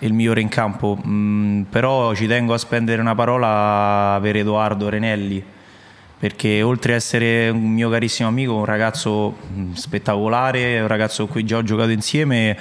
il 0.00 0.12
migliore 0.12 0.40
in 0.40 0.48
campo, 0.48 0.96
Mh, 0.96 1.66
però 1.68 2.14
ci 2.14 2.26
tengo 2.26 2.54
a 2.54 2.58
spendere 2.58 3.00
una 3.00 3.14
parola 3.14 4.18
per 4.20 4.36
Edoardo 4.36 4.88
Renelli 4.88 5.44
perché 6.20 6.60
oltre 6.60 6.92
a 6.92 6.96
essere 6.96 7.48
un 7.48 7.72
mio 7.72 7.88
carissimo 7.88 8.28
amico, 8.28 8.54
un 8.54 8.66
ragazzo 8.66 9.30
mh, 9.30 9.72
spettacolare, 9.72 10.78
un 10.78 10.86
ragazzo 10.86 11.24
con 11.24 11.32
cui 11.32 11.44
già 11.46 11.56
ho 11.56 11.62
giocato 11.62 11.88
insieme, 11.92 12.54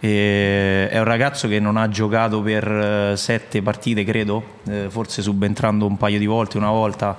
è 0.00 0.96
un 0.98 1.04
ragazzo 1.04 1.46
che 1.46 1.60
non 1.60 1.76
ha 1.76 1.88
giocato 1.88 2.42
per 2.42 2.68
eh, 2.68 3.16
sette 3.16 3.62
partite, 3.62 4.02
credo, 4.02 4.42
eh, 4.68 4.86
forse 4.88 5.22
subentrando 5.22 5.86
un 5.86 5.96
paio 5.96 6.18
di 6.18 6.26
volte, 6.26 6.56
una 6.56 6.70
volta, 6.70 7.16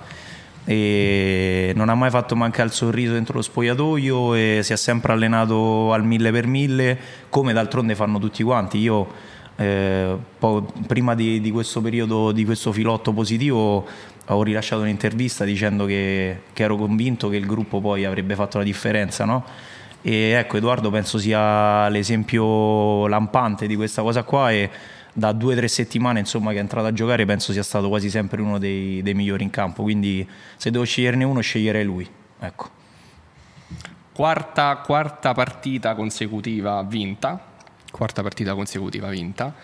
e 0.65 1.71
non 1.77 1.87
ha 1.87 1.95
mai 1.95 2.09
fatto 2.09 2.35
mancare 2.35 2.67
il 2.67 2.73
sorriso 2.73 3.13
dentro 3.13 3.35
lo 3.35 3.41
spogliatoio 3.41 4.33
e 4.33 4.59
si 4.61 4.73
è 4.73 4.75
sempre 4.75 5.13
allenato 5.13 5.93
al 5.93 6.03
mille 6.03 6.29
per 6.29 6.45
mille, 6.45 6.97
come 7.29 7.53
d'altronde 7.53 7.95
fanno 7.95 8.19
tutti 8.19 8.43
quanti. 8.43 8.79
Io 8.79 9.07
eh, 9.55 10.15
prima 10.87 11.15
di, 11.15 11.41
di 11.41 11.51
questo 11.51 11.81
periodo, 11.81 12.31
di 12.31 12.45
questo 12.45 12.71
filotto 12.71 13.11
positivo, 13.11 13.85
avevo 14.29 14.43
rilasciato 14.43 14.81
un'intervista 14.81 15.43
dicendo 15.43 15.85
che, 15.85 16.41
che 16.53 16.63
ero 16.63 16.75
convinto 16.75 17.29
che 17.29 17.37
il 17.37 17.45
gruppo 17.45 17.81
poi 17.81 18.05
avrebbe 18.05 18.35
fatto 18.35 18.59
la 18.59 18.63
differenza, 18.63 19.25
no? 19.25 19.43
E 20.01 20.31
ecco, 20.31 20.57
Edoardo 20.57 20.89
penso 20.91 21.17
sia 21.17 21.89
l'esempio 21.89 23.07
lampante 23.07 23.67
di 23.67 23.75
questa 23.75 24.01
cosa 24.01 24.23
qua 24.23 24.51
e 24.51 24.69
da 25.11 25.31
due 25.31 25.53
o 25.53 25.57
tre 25.57 25.67
settimane 25.67 26.19
insomma, 26.19 26.51
che 26.51 26.57
è 26.57 26.59
entrato 26.61 26.87
a 26.87 26.93
giocare 26.93 27.25
penso 27.25 27.51
sia 27.51 27.63
stato 27.63 27.89
quasi 27.89 28.09
sempre 28.09 28.41
uno 28.41 28.59
dei, 28.59 29.01
dei 29.01 29.13
migliori 29.15 29.43
in 29.43 29.49
campo, 29.49 29.81
quindi 29.81 30.27
se 30.55 30.69
devo 30.69 30.85
sceglierne 30.85 31.23
uno 31.23 31.41
sceglierei 31.41 31.83
lui. 31.83 32.07
Ecco. 32.39 32.77
Quarta, 34.13 34.75
quarta 34.77 35.33
partita 35.33 35.95
consecutiva 35.95 36.83
vinta, 36.83 37.41
quarta 37.91 38.21
partita 38.21 38.53
consecutiva 38.53 39.09
vinta 39.09 39.55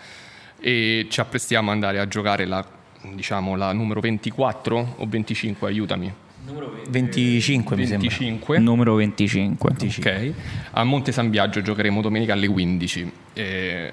e 0.58 1.06
ci 1.08 1.20
apprestiamo 1.20 1.68
ad 1.68 1.74
andare 1.76 2.00
a 2.00 2.08
giocare 2.08 2.46
la, 2.46 2.66
diciamo, 3.14 3.56
la 3.56 3.72
numero 3.72 4.00
24 4.00 4.94
o 4.98 5.06
25, 5.06 5.68
aiutami. 5.68 6.12
25 6.88 7.76
mi 7.76 7.86
sembra. 7.86 8.08
25. 8.08 8.58
Numero 8.58 8.94
25. 8.94 9.70
Ok, 9.70 10.32
a 10.72 10.84
Monte 10.84 11.10
San 11.12 11.30
Biagio 11.30 11.60
giocheremo 11.62 12.00
domenica 12.00 12.32
alle 12.34 12.46
15. 12.48 13.12
Eh, 13.32 13.92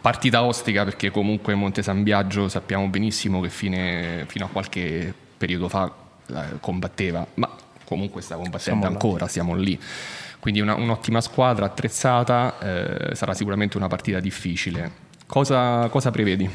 partita 0.00 0.42
ostica 0.42 0.84
perché 0.84 1.10
comunque 1.10 1.54
Monte 1.54 1.82
San 1.82 2.02
Biagio 2.02 2.48
sappiamo 2.48 2.86
benissimo 2.88 3.40
che 3.40 3.50
fine- 3.50 4.24
fino 4.28 4.46
a 4.46 4.48
qualche 4.48 5.12
periodo 5.36 5.68
fa 5.68 5.92
eh, 6.30 6.34
combatteva, 6.60 7.26
ma 7.34 7.50
comunque 7.84 8.22
sta 8.22 8.34
combattendo 8.36 8.60
Siamo 8.62 8.82
là. 8.82 8.88
ancora, 8.88 9.28
siamo 9.28 9.54
lì. 9.54 9.78
Quindi 10.40 10.60
una- 10.60 10.74
un'ottima 10.76 11.20
squadra 11.20 11.66
attrezzata, 11.66 12.58
eh, 12.60 13.14
sarà 13.14 13.34
sicuramente 13.34 13.76
una 13.76 13.88
partita 13.88 14.20
difficile. 14.20 14.90
Cosa, 15.26 15.88
cosa 15.88 16.10
prevedi? 16.10 16.48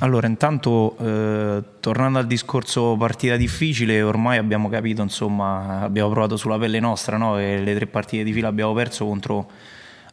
Allora, 0.00 0.26
intanto 0.26 0.94
eh, 0.98 1.62
tornando 1.80 2.18
al 2.18 2.26
discorso 2.26 2.96
partita 2.98 3.36
difficile, 3.36 4.02
ormai 4.02 4.36
abbiamo 4.36 4.68
capito, 4.68 5.00
insomma, 5.00 5.80
abbiamo 5.80 6.10
provato 6.10 6.36
sulla 6.36 6.58
pelle 6.58 6.80
nostra, 6.80 7.16
no? 7.16 7.38
E 7.38 7.62
le 7.62 7.74
tre 7.74 7.86
partite 7.86 8.22
di 8.22 8.32
fila 8.34 8.48
abbiamo 8.48 8.74
perso 8.74 9.06
contro 9.06 9.50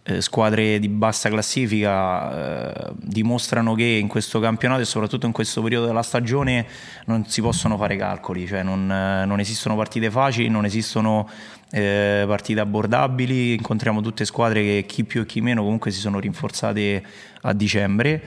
eh, 0.04 0.22
squadre 0.22 0.80
di 0.80 0.88
bassa 0.88 1.28
classifica 1.28 2.92
eh, 2.92 2.94
dimostrano 2.96 3.74
che 3.74 3.84
in 3.84 4.08
questo 4.08 4.40
campionato 4.40 4.80
e 4.82 4.86
soprattutto 4.86 5.26
in 5.26 5.34
questo 5.34 5.62
periodo 5.62 5.86
della 5.86 6.02
stagione 6.02 6.66
non 7.06 7.26
si 7.26 7.42
possono 7.42 7.76
fare 7.76 7.98
calcoli, 7.98 8.48
cioè 8.48 8.64
non, 8.64 8.90
eh, 8.90 9.26
non 9.26 9.42
esistono 9.42 9.76
partite 9.76 10.10
facili, 10.10 10.48
non 10.48 10.64
esistono 10.64 11.30
eh, 11.72 12.24
partite 12.26 12.62
abbordabili, 12.62 13.56
incontriamo 13.56 14.00
tutte 14.00 14.24
squadre 14.24 14.62
che 14.62 14.86
chi 14.88 15.04
più 15.04 15.22
e 15.22 15.26
chi 15.26 15.42
meno 15.42 15.62
comunque 15.62 15.92
si 15.92 16.00
sono 16.00 16.20
rinforzate 16.20 17.04
a 17.42 17.54
dicembre. 17.54 18.22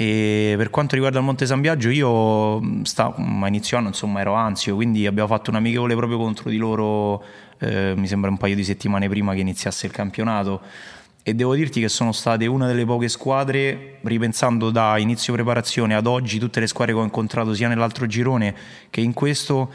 E 0.00 0.54
per 0.56 0.70
quanto 0.70 0.94
riguarda 0.94 1.18
il 1.18 1.24
Monte 1.24 1.44
San 1.44 1.60
Biagio, 1.60 1.88
io 1.90 2.84
sta, 2.84 3.12
a 3.16 3.48
inizio 3.48 3.78
anno 3.78 3.88
insomma, 3.88 4.20
ero 4.20 4.34
ansio, 4.34 4.76
quindi 4.76 5.08
abbiamo 5.08 5.26
fatto 5.26 5.50
un 5.50 5.56
amichevole 5.56 5.96
proprio 5.96 6.18
contro 6.18 6.50
di 6.50 6.56
loro, 6.56 7.20
eh, 7.58 7.94
mi 7.96 8.06
sembra 8.06 8.30
un 8.30 8.36
paio 8.36 8.54
di 8.54 8.62
settimane 8.62 9.08
prima 9.08 9.34
che 9.34 9.40
iniziasse 9.40 9.86
il 9.86 9.92
campionato. 9.92 10.60
E 11.24 11.34
devo 11.34 11.56
dirti 11.56 11.80
che 11.80 11.88
sono 11.88 12.12
state 12.12 12.46
una 12.46 12.68
delle 12.68 12.84
poche 12.84 13.08
squadre, 13.08 13.98
ripensando 14.02 14.70
da 14.70 14.98
inizio 14.98 15.32
preparazione 15.32 15.96
ad 15.96 16.06
oggi, 16.06 16.38
tutte 16.38 16.60
le 16.60 16.68
squadre 16.68 16.94
che 16.94 17.00
ho 17.00 17.02
incontrato 17.02 17.52
sia 17.52 17.66
nell'altro 17.66 18.06
girone 18.06 18.54
che 18.90 19.00
in 19.00 19.12
questo, 19.12 19.68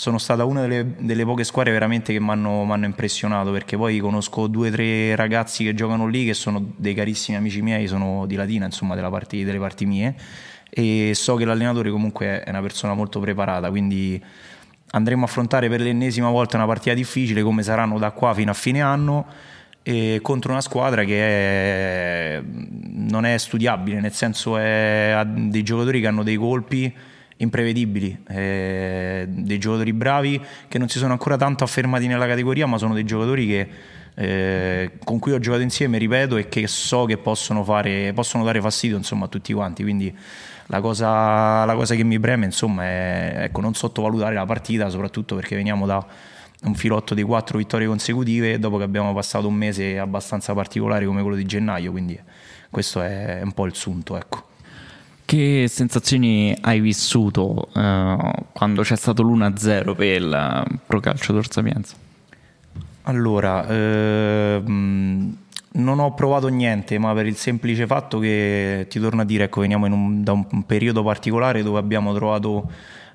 sono 0.00 0.16
stata 0.16 0.46
una 0.46 0.62
delle, 0.62 0.94
delle 0.98 1.26
poche 1.26 1.44
squadre 1.44 1.72
veramente 1.72 2.14
che 2.14 2.20
mi 2.20 2.30
hanno 2.30 2.86
impressionato 2.86 3.50
perché 3.50 3.76
poi 3.76 3.98
conosco 3.98 4.46
due 4.46 4.68
o 4.68 4.72
tre 4.72 5.14
ragazzi 5.14 5.62
che 5.62 5.74
giocano 5.74 6.06
lì 6.06 6.24
che 6.24 6.32
sono 6.32 6.72
dei 6.74 6.94
carissimi 6.94 7.36
amici 7.36 7.60
miei, 7.60 7.86
sono 7.86 8.24
di 8.24 8.34
Latina, 8.34 8.64
insomma, 8.64 8.94
parti, 9.10 9.44
delle 9.44 9.58
parti 9.58 9.84
mie. 9.84 10.14
E 10.70 11.12
so 11.14 11.34
che 11.34 11.44
l'allenatore 11.44 11.90
comunque 11.90 12.42
è 12.42 12.48
una 12.48 12.62
persona 12.62 12.94
molto 12.94 13.20
preparata, 13.20 13.68
quindi 13.68 14.18
andremo 14.92 15.24
a 15.24 15.26
affrontare 15.26 15.68
per 15.68 15.82
l'ennesima 15.82 16.30
volta 16.30 16.56
una 16.56 16.64
partita 16.64 16.94
difficile 16.94 17.42
come 17.42 17.62
saranno 17.62 17.98
da 17.98 18.10
qua 18.12 18.32
fino 18.32 18.52
a 18.52 18.54
fine 18.54 18.80
anno 18.80 19.26
contro 20.22 20.52
una 20.52 20.62
squadra 20.62 21.04
che 21.04 22.38
è, 22.38 22.42
non 22.42 23.26
è 23.26 23.36
studiabile, 23.36 24.00
nel 24.00 24.12
senso 24.12 24.56
è, 24.56 25.12
ha 25.14 25.24
dei 25.24 25.62
giocatori 25.62 26.00
che 26.00 26.06
hanno 26.06 26.22
dei 26.22 26.36
colpi 26.36 26.90
imprevedibili, 27.40 28.22
eh, 28.28 29.24
dei 29.28 29.58
giocatori 29.58 29.92
bravi 29.92 30.40
che 30.68 30.78
non 30.78 30.88
si 30.88 30.98
sono 30.98 31.12
ancora 31.12 31.36
tanto 31.36 31.64
affermati 31.64 32.06
nella 32.06 32.26
categoria, 32.26 32.66
ma 32.66 32.78
sono 32.78 32.94
dei 32.94 33.04
giocatori 33.04 33.46
che, 33.46 33.68
eh, 34.14 34.92
con 35.02 35.18
cui 35.18 35.32
ho 35.32 35.38
giocato 35.38 35.62
insieme, 35.62 35.98
ripeto, 35.98 36.36
e 36.36 36.48
che 36.48 36.66
so 36.66 37.04
che 37.04 37.16
possono, 37.16 37.64
fare, 37.64 38.12
possono 38.12 38.44
dare 38.44 38.60
fastidio 38.60 38.96
insomma, 38.96 39.24
a 39.24 39.28
tutti 39.28 39.52
quanti. 39.52 39.82
Quindi 39.82 40.14
la 40.66 40.80
cosa, 40.80 41.64
la 41.64 41.74
cosa 41.74 41.94
che 41.94 42.04
mi 42.04 42.20
preme 42.20 42.44
insomma, 42.44 42.84
è 42.84 43.34
ecco, 43.44 43.60
non 43.60 43.74
sottovalutare 43.74 44.34
la 44.34 44.46
partita, 44.46 44.88
soprattutto 44.90 45.34
perché 45.34 45.56
veniamo 45.56 45.86
da 45.86 46.04
un 46.62 46.74
filotto 46.74 47.14
di 47.14 47.22
quattro 47.22 47.56
vittorie 47.56 47.86
consecutive 47.86 48.58
dopo 48.58 48.76
che 48.76 48.84
abbiamo 48.84 49.14
passato 49.14 49.48
un 49.48 49.54
mese 49.54 49.98
abbastanza 49.98 50.52
particolare 50.52 51.06
come 51.06 51.22
quello 51.22 51.36
di 51.36 51.46
gennaio, 51.46 51.90
quindi 51.90 52.20
questo 52.68 53.00
è 53.00 53.40
un 53.42 53.52
po' 53.52 53.64
il 53.64 53.74
sunto. 53.74 54.16
Ecco. 54.18 54.49
Che 55.30 55.68
sensazioni 55.68 56.56
hai 56.60 56.80
vissuto 56.80 57.68
uh, 57.72 58.30
quando 58.50 58.82
c'è 58.82 58.96
stato 58.96 59.22
l'1-0 59.22 59.94
per 59.94 60.20
il 60.20 60.64
Pro 60.84 60.98
Calcio 60.98 61.32
Dorsapienza? 61.32 61.94
Allora, 63.02 63.64
ehm, 63.68 65.36
non 65.74 65.98
ho 66.00 66.14
provato 66.14 66.48
niente, 66.48 66.98
ma 66.98 67.14
per 67.14 67.26
il 67.26 67.36
semplice 67.36 67.86
fatto 67.86 68.18
che, 68.18 68.86
ti 68.90 68.98
torno 68.98 69.20
a 69.20 69.24
dire, 69.24 69.44
ecco, 69.44 69.60
veniamo 69.60 69.86
un, 69.86 70.24
da 70.24 70.32
un 70.32 70.66
periodo 70.66 71.04
particolare 71.04 71.62
dove 71.62 71.78
abbiamo 71.78 72.12
trovato 72.12 72.68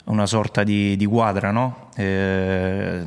una 0.06 0.26
sorta 0.26 0.64
di, 0.64 0.96
di 0.96 1.06
quadra, 1.06 1.52
no? 1.52 1.90
eh, 1.98 3.04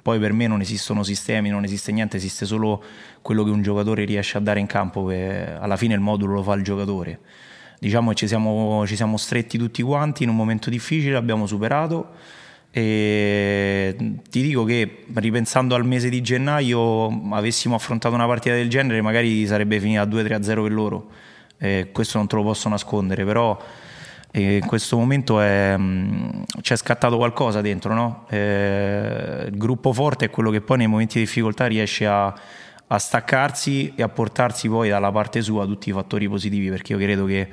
poi 0.00 0.20
per 0.20 0.32
me 0.32 0.46
non 0.46 0.60
esistono 0.60 1.02
sistemi, 1.02 1.48
non 1.48 1.64
esiste 1.64 1.90
niente, 1.90 2.16
esiste 2.16 2.46
solo 2.46 2.80
quello 3.22 3.42
che 3.42 3.50
un 3.50 3.62
giocatore 3.62 4.04
riesce 4.04 4.38
a 4.38 4.40
dare 4.40 4.60
in 4.60 4.66
campo, 4.66 5.06
che 5.06 5.52
alla 5.52 5.76
fine 5.76 5.94
il 5.94 6.00
modulo 6.00 6.34
lo 6.34 6.42
fa 6.44 6.54
il 6.54 6.62
giocatore. 6.62 7.18
Diciamo 7.82 8.10
che 8.10 8.14
ci 8.14 8.28
siamo, 8.28 8.86
ci 8.86 8.94
siamo 8.94 9.16
stretti 9.16 9.58
tutti 9.58 9.82
quanti 9.82 10.22
in 10.22 10.28
un 10.28 10.36
momento 10.36 10.70
difficile, 10.70 11.14
l'abbiamo 11.14 11.46
superato 11.48 12.10
e 12.70 14.20
ti 14.30 14.40
dico 14.40 14.62
che 14.62 15.04
ripensando 15.12 15.74
al 15.74 15.84
mese 15.84 16.08
di 16.08 16.20
gennaio 16.20 17.08
avessimo 17.32 17.74
affrontato 17.74 18.14
una 18.14 18.28
partita 18.28 18.54
del 18.54 18.70
genere 18.70 19.02
magari 19.02 19.44
sarebbe 19.48 19.80
finita 19.80 20.04
2-3-0 20.04 20.62
per 20.62 20.72
loro, 20.72 21.08
eh, 21.58 21.88
questo 21.90 22.18
non 22.18 22.28
te 22.28 22.36
lo 22.36 22.44
posso 22.44 22.68
nascondere, 22.68 23.24
però 23.24 23.60
e 24.30 24.58
in 24.58 24.66
questo 24.66 24.96
momento 24.96 25.40
è, 25.40 25.74
mm, 25.76 26.42
c'è 26.60 26.76
scattato 26.76 27.16
qualcosa 27.16 27.60
dentro, 27.62 27.94
no? 27.94 28.26
eh, 28.30 29.46
il 29.48 29.58
gruppo 29.58 29.92
forte 29.92 30.26
è 30.26 30.30
quello 30.30 30.52
che 30.52 30.60
poi 30.60 30.78
nei 30.78 30.86
momenti 30.86 31.18
di 31.18 31.24
difficoltà 31.24 31.66
riesce 31.66 32.06
a, 32.06 32.32
a, 32.94 32.98
staccarsi 32.98 33.92
e 33.96 34.02
a 34.02 34.08
portarsi 34.08 34.68
poi 34.68 34.88
dalla 34.88 35.10
parte 35.10 35.40
sua 35.42 35.64
tutti 35.66 35.88
i 35.88 35.92
fattori 35.92 36.28
positivi, 36.28 36.68
perché 36.68 36.92
io 36.92 36.98
credo 36.98 37.24
che 37.24 37.48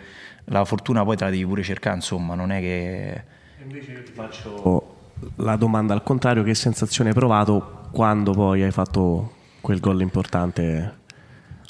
la 0.45 0.65
fortuna 0.65 1.03
poi 1.03 1.15
te 1.15 1.23
la 1.25 1.29
devi 1.29 1.45
pure 1.45 1.63
cercare, 1.63 1.95
insomma, 1.95 2.35
non 2.35 2.51
è 2.51 2.59
che... 2.59 3.23
Invece 3.61 3.91
io 3.91 4.03
ti 4.03 4.11
faccio 4.11 4.95
la 5.37 5.55
domanda 5.55 5.93
al 5.93 6.03
contrario, 6.03 6.43
che 6.43 6.53
sensazione 6.55 7.09
hai 7.09 7.15
provato 7.15 7.87
quando 7.91 8.31
poi 8.31 8.63
hai 8.63 8.71
fatto 8.71 9.33
quel 9.61 9.79
gol 9.79 10.01
importante? 10.01 10.97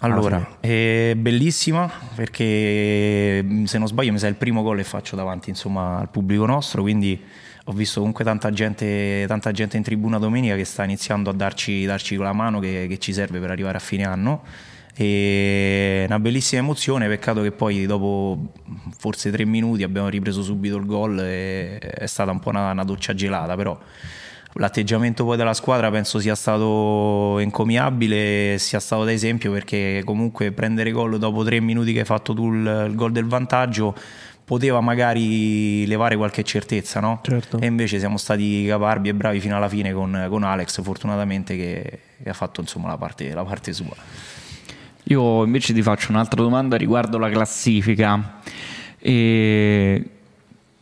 Allora, 0.02 0.58
è 0.62 1.14
bellissima 1.18 1.92
perché 2.16 3.46
se 3.66 3.78
non 3.78 3.88
sbaglio 3.88 4.14
mi 4.14 4.20
sa 4.20 4.28
il 4.28 4.36
primo 4.36 4.62
gol 4.62 4.78
che 4.78 4.86
faccio 4.86 5.18
davanti 5.18 5.50
insomma, 5.50 5.98
al 5.98 6.10
pubblico 6.10 6.46
nostro, 6.46 6.82
quindi 6.82 7.22
ho 7.70 7.74
visto 7.74 8.00
comunque 8.00 8.24
tanta 8.24 8.50
gente, 8.50 9.26
tanta 9.28 9.52
gente 9.52 9.78
in 9.78 9.84
tribuna 9.84 10.18
domenica 10.18 10.56
che 10.56 10.66
sta 10.66 10.84
iniziando 10.84 11.30
a 11.30 11.34
darci, 11.34 11.86
darci 11.86 12.16
la 12.16 12.34
mano 12.34 12.60
che, 12.60 12.88
che, 12.90 12.98
ci 12.98 13.14
serve 13.14 13.40
per 13.40 13.52
arrivare 13.52 13.78
a 13.78 13.80
fine 13.80 14.06
anno. 14.06 14.42
È 14.92 16.04
una 16.08 16.20
bellissima 16.20 16.62
emozione, 16.62 17.08
peccato 17.08 17.44
che 17.44 17.52
poi 17.52 17.86
dopo 17.86 18.54
forse 18.98 19.30
tre 19.30 19.46
minuti 19.46 19.84
abbiamo 19.84 20.10
ripreso 20.10 20.42
subito 20.42 20.78
il 20.78 20.86
gol 20.88 21.20
e 21.20 21.78
è 21.78 22.08
stata 22.08 22.32
un 22.32 22.40
po' 22.40 22.50
una, 22.50 22.72
una 22.72 22.84
doccia 22.84 23.14
gelata, 23.14 23.56
però 23.56 23.80
L'atteggiamento 24.54 25.26
poi 25.26 25.38
della 25.38 25.54
squadra 25.54 25.92
penso 25.92 26.18
sia 26.18 26.34
stato 26.34 27.38
encomiabile, 27.38 28.58
sia 28.58 28.80
stato 28.80 29.04
da 29.04 29.12
esempio 29.12 29.52
perché 29.52 30.02
comunque 30.04 30.52
prendere 30.52 30.90
gol 30.90 31.20
dopo 31.20 31.44
tre 31.44 31.60
minuti 31.60 31.94
che 31.94 32.00
hai 32.00 32.06
fatto 32.06 32.34
tu 32.34 32.52
il, 32.52 32.88
il 32.90 32.96
gol 32.96 33.12
del 33.12 33.26
vantaggio 33.26 33.96
poteva 34.50 34.82
magari 34.82 35.86
levare 35.86 36.18
qualche 36.18 36.42
certezza, 36.42 37.00
no? 37.00 37.20
Certo. 37.22 37.60
E 37.60 37.68
invece 37.68 38.00
siamo 38.00 38.18
stati 38.18 38.66
caparbi 38.66 39.10
e 39.10 39.14
bravi 39.14 39.40
fino 39.40 39.56
alla 39.56 39.70
fine 39.70 39.94
con, 39.94 40.26
con 40.28 40.42
Alex, 40.42 40.82
fortunatamente, 40.82 41.56
che, 41.56 42.00
che, 42.24 42.30
ha 42.32 42.34
fatto 42.34 42.60
insomma 42.60 42.88
la 42.88 42.98
parte, 42.98 43.32
la 43.32 43.44
parte 43.44 43.74
sua. 43.74 43.96
Io 45.04 45.44
invece 45.46 45.72
ti 45.72 45.84
faccio 45.84 46.10
un'altra 46.10 46.42
domanda 46.42 46.78
riguardo 46.78 47.20
la 47.20 47.30
classifica. 47.30 48.40
E 48.98 50.10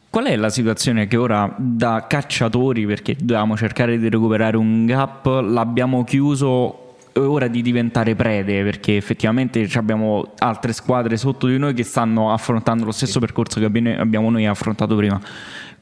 Qual 0.10 0.24
è 0.24 0.36
la 0.38 0.50
situazione 0.50 1.08
che 1.08 1.18
ora 1.18 1.54
da 1.58 2.06
cacciatori, 2.08 2.86
perché 2.86 3.18
dovevamo 3.20 3.58
cercare 3.58 4.00
di 4.00 4.08
recuperare 4.08 4.56
un 4.56 4.86
gap, 4.86 5.26
l'abbiamo 5.26 6.06
chiuso 6.06 6.87
ora 7.26 7.48
di 7.48 7.62
diventare 7.62 8.16
prede 8.16 8.64
perché 8.64 8.98
effettivamente 8.98 9.68
abbiamo 9.76 10.34
altre 10.38 10.74
squadre 10.74 11.18
sotto 11.18 11.48
di 11.48 11.58
noi 11.58 11.74
che 11.74 11.84
stanno 11.84 12.32
affrontando 12.32 12.86
lo 12.86 12.92
stesso 12.92 13.20
percorso 13.20 13.60
che 13.60 13.66
abbiamo 13.66 14.30
noi 14.30 14.46
affrontato 14.46 14.96
prima. 14.96 15.20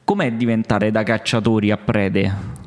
Com'è 0.04 0.32
diventare 0.32 0.90
da 0.90 1.02
cacciatori 1.02 1.70
a 1.70 1.76
prede? 1.76 2.64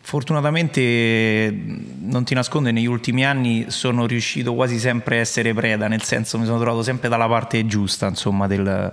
Fortunatamente, 0.00 1.54
non 2.00 2.24
ti 2.24 2.32
nascondo, 2.32 2.70
negli 2.70 2.86
ultimi 2.86 3.26
anni 3.26 3.66
sono 3.68 4.06
riuscito 4.06 4.54
quasi 4.54 4.78
sempre 4.78 5.16
a 5.16 5.20
essere 5.20 5.52
preda, 5.52 5.86
nel 5.86 6.02
senso 6.02 6.38
mi 6.38 6.46
sono 6.46 6.58
trovato 6.58 6.82
sempre 6.82 7.10
dalla 7.10 7.28
parte 7.28 7.66
giusta, 7.66 8.06
insomma, 8.06 8.46
del, 8.46 8.90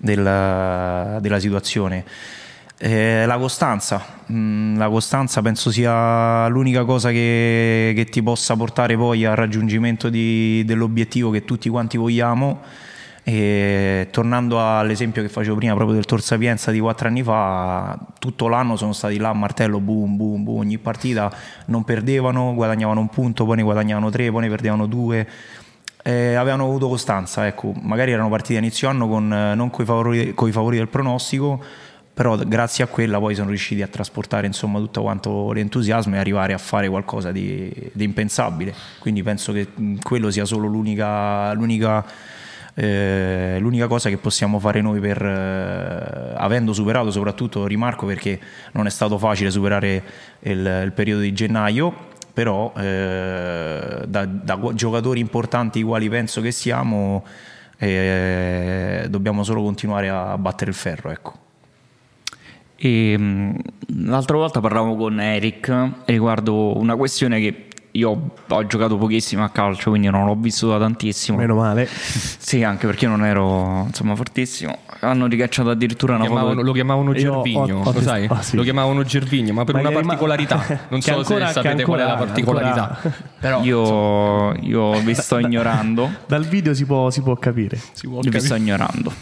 della, 0.00 1.18
della 1.20 1.38
situazione. 1.38 2.04
Eh, 2.76 3.24
la 3.24 3.38
costanza, 3.38 4.04
mm, 4.32 4.76
la 4.76 4.88
costanza 4.88 5.40
penso 5.42 5.70
sia 5.70 6.48
l'unica 6.48 6.84
cosa 6.84 7.10
che, 7.10 7.92
che, 7.94 8.04
ti 8.06 8.20
possa 8.20 8.56
portare 8.56 8.96
poi 8.96 9.24
al 9.24 9.36
raggiungimento 9.36 10.08
di, 10.08 10.64
dell'obiettivo 10.66 11.30
che 11.30 11.44
tutti 11.44 11.68
quanti 11.68 11.96
vogliamo. 11.96 12.60
E 13.26 14.08
tornando 14.10 14.60
all'esempio 14.60 15.22
che 15.22 15.30
facevo 15.30 15.56
prima 15.56 15.72
proprio 15.74 15.94
del 15.94 16.04
Tor 16.04 16.20
Sapienza 16.20 16.70
di 16.70 16.78
quattro 16.78 17.08
anni 17.08 17.22
fa, 17.22 17.98
tutto 18.18 18.48
l'anno 18.48 18.76
sono 18.76 18.92
stati 18.92 19.16
là 19.16 19.30
a 19.30 19.32
martello, 19.32 19.80
boom, 19.80 20.16
boom, 20.16 20.44
boom, 20.44 20.58
ogni 20.58 20.76
partita 20.76 21.32
non 21.66 21.84
perdevano, 21.84 22.52
guadagnavano 22.54 23.00
un 23.00 23.08
punto, 23.08 23.46
poi 23.46 23.56
ne 23.56 23.62
guadagnavano 23.62 24.10
tre, 24.10 24.30
poi 24.30 24.42
ne 24.42 24.48
perdevano 24.50 24.86
due. 24.86 25.26
Eh, 26.02 26.34
avevano 26.34 26.64
avuto 26.64 26.86
costanza, 26.86 27.46
ecco, 27.46 27.72
magari 27.80 28.12
erano 28.12 28.28
partiti 28.28 28.56
a 28.56 28.58
inizio 28.58 28.90
anno 28.90 29.08
con, 29.08 29.32
eh, 29.32 29.54
non 29.54 29.70
con 29.70 29.84
i 29.84 29.86
favori, 29.86 30.34
favori, 30.52 30.76
del 30.76 30.88
pronostico, 30.88 31.64
però 32.14 32.36
grazie 32.36 32.84
a 32.84 32.86
quella 32.86 33.18
poi 33.18 33.34
sono 33.34 33.48
riusciti 33.48 33.82
a 33.82 33.88
trasportare 33.88 34.46
insomma, 34.46 34.78
tutto 34.78 35.02
quanto 35.02 35.50
l'entusiasmo 35.50 36.14
e 36.14 36.18
arrivare 36.18 36.52
a 36.52 36.58
fare 36.58 36.88
qualcosa 36.88 37.32
di, 37.32 37.72
di 37.92 38.04
impensabile. 38.04 38.72
Quindi 39.00 39.24
penso 39.24 39.52
che 39.52 39.66
quello 40.00 40.30
sia 40.30 40.44
solo 40.44 40.68
l'unica, 40.68 41.52
l'unica, 41.54 42.06
eh, 42.74 43.56
l'unica 43.58 43.88
cosa 43.88 44.10
che 44.10 44.16
possiamo 44.18 44.60
fare 44.60 44.80
noi 44.80 45.00
per, 45.00 45.20
eh, 45.20 46.34
avendo 46.36 46.72
superato 46.72 47.10
soprattutto, 47.10 47.66
rimarco 47.66 48.06
perché 48.06 48.38
non 48.72 48.86
è 48.86 48.90
stato 48.90 49.18
facile 49.18 49.50
superare 49.50 50.02
il, 50.42 50.82
il 50.84 50.92
periodo 50.92 51.20
di 51.22 51.32
gennaio, 51.32 52.12
però 52.32 52.72
eh, 52.76 54.04
da, 54.06 54.24
da 54.24 54.60
giocatori 54.74 55.18
importanti 55.18 55.82
quali 55.82 56.08
penso 56.08 56.40
che 56.40 56.52
siamo 56.52 57.24
eh, 57.76 59.06
dobbiamo 59.10 59.42
solo 59.42 59.64
continuare 59.64 60.08
a 60.08 60.38
battere 60.38 60.70
il 60.70 60.76
ferro. 60.76 61.10
Ecco. 61.10 61.42
E, 62.76 63.18
mh, 63.18 63.56
l'altra 64.06 64.36
volta 64.36 64.60
parlavo 64.60 64.96
con 64.96 65.20
Eric 65.20 65.90
riguardo 66.06 66.76
una 66.76 66.96
questione 66.96 67.40
che 67.40 67.66
io 67.96 68.30
ho 68.48 68.66
giocato 68.66 68.96
pochissimo 68.96 69.44
a 69.44 69.50
calcio, 69.50 69.90
quindi 69.90 70.08
non 70.10 70.24
l'ho 70.26 70.34
vissuto 70.34 70.76
tantissimo. 70.78 71.38
Meno 71.38 71.54
male. 71.54 71.88
Sì, 71.88 72.62
anche 72.64 72.86
perché 72.86 73.06
non 73.06 73.24
ero 73.24 73.84
insomma 73.86 74.16
fortissimo. 74.16 74.78
Hanno 75.00 75.26
ricacciato 75.26 75.70
addirittura 75.70 76.14
una 76.16 76.24
Chiamavano- 76.24 76.54
foto. 76.54 76.62
lo 76.62 76.72
chiamavano 76.72 77.12
Gervigno, 77.12 77.78
ho- 77.78 77.82
ho 77.88 77.92
lo 77.92 78.00
sai? 78.00 78.26
ah, 78.28 78.42
sì. 78.42 78.56
Lo 78.56 78.62
chiamavano 78.62 79.04
Gervigno, 79.04 79.52
ma 79.52 79.64
per 79.64 79.74
Ma 79.74 79.80
una 79.80 79.90
particolarità. 79.90 80.62
Non 80.88 81.00
so 81.02 81.16
ancora- 81.18 81.46
se 81.48 81.52
sapete 81.52 81.74
che 81.76 81.84
qual 81.84 82.00
è 82.00 82.02
la 82.04 82.10
ancora- 82.10 82.26
particolarità. 82.26 82.88
ancora- 83.02 83.14
Però 83.38 83.62
Io, 83.62 84.54
io 84.62 85.00
vi 85.00 85.14
sto 85.14 85.38
ignorando. 85.38 86.10
Dal 86.26 86.44
video 86.44 86.74
si 86.74 86.84
può, 86.86 87.10
si 87.10 87.22
può 87.22 87.36
capire. 87.36 87.76
si 87.92 88.06
può 88.08 88.16
Io 88.16 88.22
vi 88.22 88.30
capire. 88.30 88.44
sto 88.44 88.54
ignorando. 88.56 89.12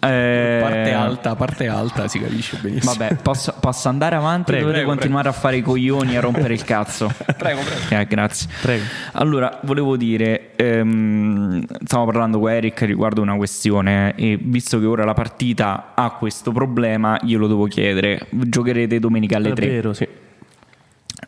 Eh, 0.00 0.58
Parte 0.62 0.92
alta, 0.92 1.34
parte 1.36 1.68
alta, 1.68 2.08
si 2.08 2.18
capisce 2.18 2.56
benissimo. 2.60 2.92
Vabbè, 2.94 3.14
posso, 3.16 3.54
posso 3.60 3.88
andare 3.88 4.16
avanti? 4.16 4.44
Prego, 4.50 4.62
Dovete 4.66 4.78
prego, 4.80 4.90
continuare 4.94 5.28
a 5.28 5.32
fare 5.32 5.56
i 5.58 5.62
coglioni 5.62 6.14
e 6.14 6.16
a 6.16 6.20
rompere 6.20 6.54
il 6.54 6.64
cazzo. 6.64 7.12
Prego, 7.36 7.60
prego. 7.60 8.00
Eh, 8.02 8.06
grazie. 8.16 8.48
Prego. 8.62 8.84
Allora, 9.12 9.60
volevo 9.62 9.96
dire, 9.96 10.54
ehm, 10.56 11.64
stavo 11.84 12.06
parlando 12.06 12.38
con 12.38 12.50
Eric 12.50 12.80
riguardo 12.82 13.22
una 13.22 13.36
questione 13.36 14.14
e 14.16 14.38
visto 14.40 14.78
che 14.80 14.86
ora 14.86 15.04
la 15.04 15.14
partita 15.14 15.92
ha 15.94 16.10
questo 16.10 16.50
problema, 16.52 17.18
glielo 17.22 17.46
devo 17.46 17.66
chiedere. 17.66 18.26
Giocherete 18.30 18.98
domenica 18.98 19.36
alle 19.36 19.50
È 19.50 19.54
3. 19.54 19.66
vero, 19.68 19.92
sì. 19.92 20.08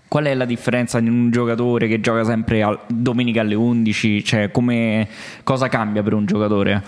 Qual 0.09 0.25
è 0.25 0.35
la 0.35 0.47
differenza 0.47 1.01
di 1.01 1.09
un 1.09 1.31
giocatore 1.31 1.87
che 1.87 2.01
gioca 2.01 2.25
sempre 2.25 2.63
al- 2.63 2.81
domenica 2.87 3.43
alle 3.43 3.55
11? 3.55 4.25
Cioè, 4.25 4.51
come, 4.51 5.07
cosa 5.45 5.69
cambia 5.69 6.03
per 6.03 6.15
un 6.15 6.25
giocatore? 6.25 6.83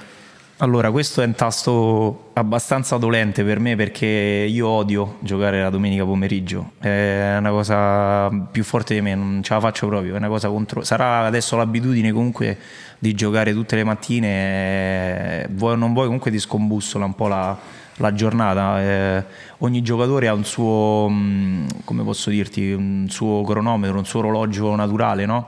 Allora, 0.62 0.90
questo 0.90 1.22
è 1.22 1.24
un 1.24 1.32
tasto 1.32 2.32
abbastanza 2.34 2.98
dolente 2.98 3.42
per 3.44 3.58
me 3.58 3.76
perché 3.76 4.04
io 4.06 4.68
odio 4.68 5.16
giocare 5.20 5.62
la 5.62 5.70
domenica 5.70 6.04
pomeriggio. 6.04 6.72
È 6.78 7.36
una 7.38 7.48
cosa 7.48 8.28
più 8.50 8.62
forte 8.62 8.92
di 8.92 9.00
me, 9.00 9.14
non 9.14 9.40
ce 9.42 9.54
la 9.54 9.60
faccio 9.60 9.86
proprio. 9.86 10.12
È 10.14 10.18
una 10.18 10.28
cosa 10.28 10.48
contro... 10.50 10.82
Sarà 10.84 11.24
adesso 11.24 11.56
l'abitudine 11.56 12.12
comunque 12.12 12.58
di 12.98 13.14
giocare 13.14 13.54
tutte 13.54 13.74
le 13.74 13.84
mattine. 13.84 15.44
eh, 15.44 15.48
vuoi 15.52 15.78
non 15.78 15.94
vuoi, 15.94 16.04
comunque 16.04 16.30
ti 16.30 16.38
scombussola 16.38 17.06
un 17.06 17.14
po' 17.14 17.28
la, 17.28 17.56
la 17.96 18.12
giornata. 18.12 18.82
Eh, 18.82 19.24
ogni 19.60 19.80
giocatore 19.80 20.28
ha 20.28 20.34
un 20.34 20.44
suo, 20.44 21.08
mh, 21.08 21.84
come 21.84 22.02
posso 22.02 22.28
dirti, 22.28 22.70
un 22.72 23.06
suo 23.08 23.42
cronometro, 23.44 23.96
un 23.96 24.04
suo 24.04 24.18
orologio 24.18 24.74
naturale, 24.74 25.24
no? 25.24 25.46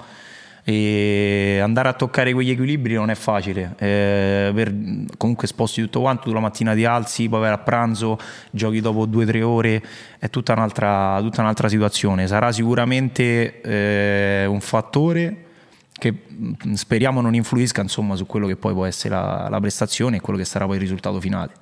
E 0.64 1.58
andare 1.60 1.88
a 1.88 1.92
toccare 1.92 2.32
quegli 2.32 2.50
equilibri 2.50 2.94
non 2.94 3.10
è 3.10 3.14
facile. 3.16 3.74
Eh, 3.78 4.52
per- 4.54 4.72
comunque 5.16 5.46
sposti 5.48 5.80
tutto 5.82 6.00
quanto 6.00 6.24
tu 6.28 6.32
la 6.32 6.40
mattina 6.40 6.72
ti 6.74 6.84
alzi 6.84 7.28
poi 7.28 7.40
vai 7.40 7.50
a 7.50 7.58
pranzo 7.58 8.16
giochi 8.50 8.80
dopo 8.80 9.06
due 9.06 9.24
o 9.24 9.26
tre 9.26 9.42
ore 9.42 9.82
è 10.18 10.30
tutta 10.30 10.52
un'altra, 10.52 11.18
tutta 11.20 11.40
un'altra 11.40 11.68
situazione. 11.68 12.26
Sarà 12.28 12.52
sicuramente 12.52 13.60
eh, 13.60 14.46
un 14.46 14.60
fattore 14.60 15.44
che 15.92 16.12
mh, 16.28 16.72
speriamo 16.74 17.20
non 17.20 17.34
influisca 17.34 17.80
insomma 17.82 18.14
su 18.14 18.26
quello 18.26 18.46
che 18.46 18.56
poi 18.56 18.72
può 18.72 18.84
essere 18.84 19.14
la, 19.14 19.48
la 19.50 19.60
prestazione 19.60 20.18
e 20.18 20.20
quello 20.20 20.38
che 20.38 20.44
sarà 20.44 20.64
poi 20.66 20.76
il 20.76 20.80
risultato 20.82 21.20
finale. 21.20 21.52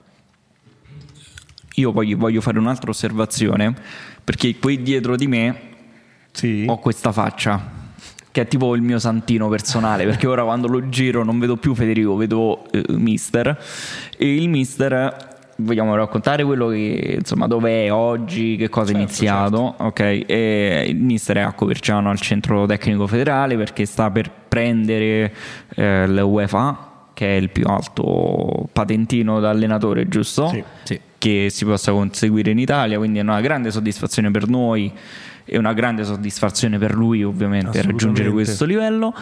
Io 1.76 1.92
poi 1.92 2.12
voglio 2.14 2.40
fare 2.42 2.58
un'altra 2.58 2.90
osservazione 2.90 3.74
perché 4.22 4.56
qui 4.56 4.82
dietro 4.82 5.16
di 5.16 5.26
me 5.26 5.60
Sì. 6.32 6.64
ho 6.68 6.78
questa 6.78 7.12
faccia 7.12 7.78
che 8.32 8.42
è 8.42 8.46
tipo 8.46 8.74
il 8.74 8.82
mio 8.82 8.98
santino 8.98 9.48
personale 9.48 10.04
perché 10.04 10.26
ora 10.26 10.44
quando 10.44 10.68
lo 10.68 10.88
giro 10.88 11.24
non 11.24 11.38
vedo 11.38 11.56
più 11.56 11.74
Federico 11.74 12.16
vedo 12.16 12.64
eh, 12.70 12.84
Mister 12.88 13.58
e 14.16 14.34
il 14.34 14.48
Mister 14.48 15.28
vogliamo 15.56 15.94
raccontare 15.94 16.44
quello 16.44 16.68
che 16.68 17.16
insomma 17.18 17.46
dove 17.46 17.84
è 17.84 17.92
oggi 17.92 18.56
che 18.56 18.68
cosa 18.68 18.92
è 18.92 18.94
iniziato 18.94 19.74
ok 19.78 20.00
e 20.26 20.86
il 20.88 20.96
Mister 20.96 21.38
è 21.38 21.40
a 21.40 21.52
Coverciano 21.52 22.08
al 22.08 22.20
centro 22.20 22.66
tecnico 22.66 23.06
federale 23.06 23.56
perché 23.56 23.84
sta 23.84 24.10
per 24.10 24.30
prendere 24.48 25.34
eh, 25.74 26.06
l'UEFA 26.06 26.88
che 27.20 27.36
è 27.36 27.38
il 27.38 27.50
più 27.50 27.66
alto 27.66 28.66
patentino 28.72 29.40
da 29.40 29.50
allenatore 29.50 30.08
giusto? 30.08 30.48
Sì, 30.48 30.64
sì. 30.84 30.98
che 31.18 31.48
si 31.50 31.66
possa 31.66 31.92
conseguire 31.92 32.50
in 32.50 32.58
Italia, 32.58 32.96
quindi 32.96 33.18
è 33.18 33.22
una 33.22 33.42
grande 33.42 33.70
soddisfazione 33.70 34.30
per 34.30 34.48
noi 34.48 34.90
e 35.44 35.58
una 35.58 35.72
grande 35.72 36.04
soddisfazione 36.04 36.78
per 36.78 36.94
lui 36.94 37.22
ovviamente 37.22 37.82
raggiungere 37.82 38.30
questo 38.30 38.64
livello. 38.64 39.14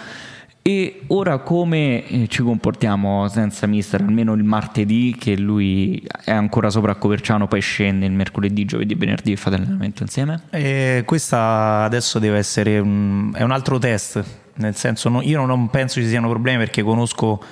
E 0.69 1.05
ora 1.07 1.39
come 1.39 2.07
eh, 2.07 2.27
ci 2.29 2.43
comportiamo 2.43 3.27
senza 3.29 3.67
mister, 3.67 4.03
almeno 4.03 4.35
il 4.35 4.45
martedì 4.45 5.17
che 5.19 5.35
lui 5.35 6.07
è 6.27 6.31
ancora 6.31 6.69
sopra 6.69 6.93
a 6.93 6.97
Coverciano, 6.97 7.49
poi 7.49 7.63
scende 7.63 8.05
il 8.05 8.13
mercoledì, 8.13 8.67
giovedì 8.67 8.95
venerdì 8.95 9.33
e 9.33 9.37
fate 9.37 9.57
allenamento 9.57 10.03
insieme? 10.03 10.43
E 10.51 11.05
questa 11.07 11.85
adesso 11.85 12.19
deve 12.19 12.37
essere 12.37 12.81
un, 12.81 13.33
è 13.35 13.43
un 13.43 13.51
altro 13.51 13.79
test, 13.79 14.23
nel 14.57 14.75
senso 14.75 15.09
no- 15.09 15.23
io 15.23 15.43
non 15.47 15.71
penso 15.71 16.03
ci 16.03 16.07
siano 16.07 16.29
problemi 16.29 16.59
perché 16.59 16.83
conosco 16.83 17.43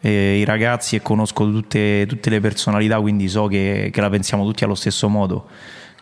eh, 0.00 0.38
i 0.38 0.44
ragazzi 0.44 0.96
e 0.96 1.00
conosco 1.00 1.50
tutte, 1.50 2.04
tutte 2.06 2.28
le 2.28 2.40
personalità, 2.40 3.00
quindi 3.00 3.26
so 3.28 3.46
che, 3.46 3.88
che 3.90 4.00
la 4.02 4.10
pensiamo 4.10 4.44
tutti 4.44 4.64
allo 4.64 4.74
stesso 4.74 5.08
modo. 5.08 5.46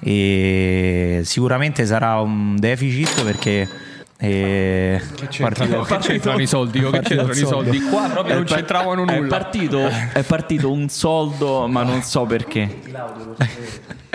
E 0.06 1.20
sicuramente 1.24 1.86
sarà 1.86 2.20
un 2.20 2.56
deficit 2.58 3.22
perché 3.24 3.66
eh, 4.18 5.00
partita- 5.38 5.82
Che 5.82 5.96
c'entrano 6.06 6.40
i 6.40 6.46
soldi? 6.46 6.78
Io 6.78 6.90
che 6.90 7.00
c'entrano 7.00 7.32
i 7.32 7.36
soldi? 7.36 7.80
Qua 7.80 8.08
proprio 8.08 8.34
non 8.34 8.44
È 8.44 8.46
c'entravano 8.46 9.06
È 9.06 9.16
nulla. 9.16 9.28
partito, 9.28 9.78
è 10.12 10.22
partito 10.22 10.70
un 10.70 10.88
soldo, 10.90 11.66
ma 11.68 11.82
non 11.82 12.02
so 12.02 12.24
perché. 12.24 12.80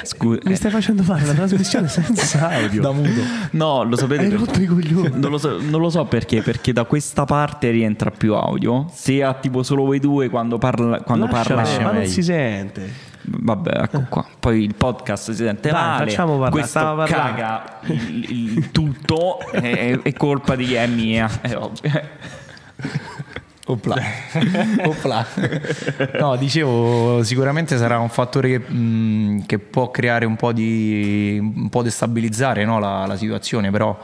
Scusa, 0.02 0.40
Mi 0.46 0.56
stai 0.56 0.72
facendo 0.72 1.04
fare 1.04 1.26
la 1.26 1.34
trasmissione 1.34 1.88
senza 1.90 2.50
audio. 2.50 2.82
Da 2.82 2.92
muto. 2.92 3.22
no, 3.52 3.84
lo 3.84 3.98
sapete 3.98 4.24
Hai 4.26 4.30
rotto 4.32 4.62
i 4.62 4.66
coglioni. 4.66 5.10
Non 5.20 5.30
lo, 5.32 5.38
so, 5.38 5.58
non 5.60 5.82
lo 5.82 5.90
so 5.90 6.06
perché, 6.06 6.42
perché 6.42 6.72
da 6.72 6.86
questa 6.86 7.26
parte 7.26 7.70
rientra 7.72 8.10
più 8.10 8.34
audio. 8.36 8.86
Se 8.94 9.22
ha 9.24 9.34
tipo 9.34 9.62
solo 9.64 9.84
voi 9.86 10.00
due 10.00 10.30
quando 10.30 10.58
parla, 10.58 11.02
quando 11.02 11.28
parla 11.28 11.64
ma 11.82 11.92
non 11.92 12.06
si 12.06 12.24
sente. 12.24 13.08
Vabbè, 13.22 13.82
ecco 13.84 14.06
qua. 14.10 14.26
Poi 14.40 14.64
il 14.64 14.76
podcast 14.76 15.32
si 15.32 15.44
sente 15.44 15.70
Dai, 15.70 15.82
male. 15.82 16.10
facciamo 16.10 16.32
parlare, 16.34 16.52
Questo 16.52 16.80
stava 16.80 17.06
caga 17.06 17.80
il, 17.84 18.56
il 18.56 18.72
tutto. 18.72 19.40
è, 19.52 20.00
è 20.02 20.14
colpa 20.14 20.56
di 20.56 20.74
è 20.74 20.88
mia. 20.88 21.30
È 21.42 21.56
ovvio. 21.56 21.92
Opla. 23.66 23.96
Opla. 24.86 25.26
No, 26.20 26.36
dicevo, 26.38 27.22
sicuramente 27.24 27.78
sarà 27.78 28.00
un 28.00 28.10
fattore 28.10 28.50
che, 28.50 28.60
mh, 28.60 29.46
che 29.46 29.60
può 29.60 29.92
creare 29.92 30.26
un 30.26 30.36
po' 30.36 30.52
di 30.52 31.38
un 31.40 31.70
po' 31.70 31.84
destabilizzare 31.84 32.66
no, 32.66 32.80
la, 32.80 33.06
la 33.06 33.16
situazione, 33.16 33.70
però 33.70 33.96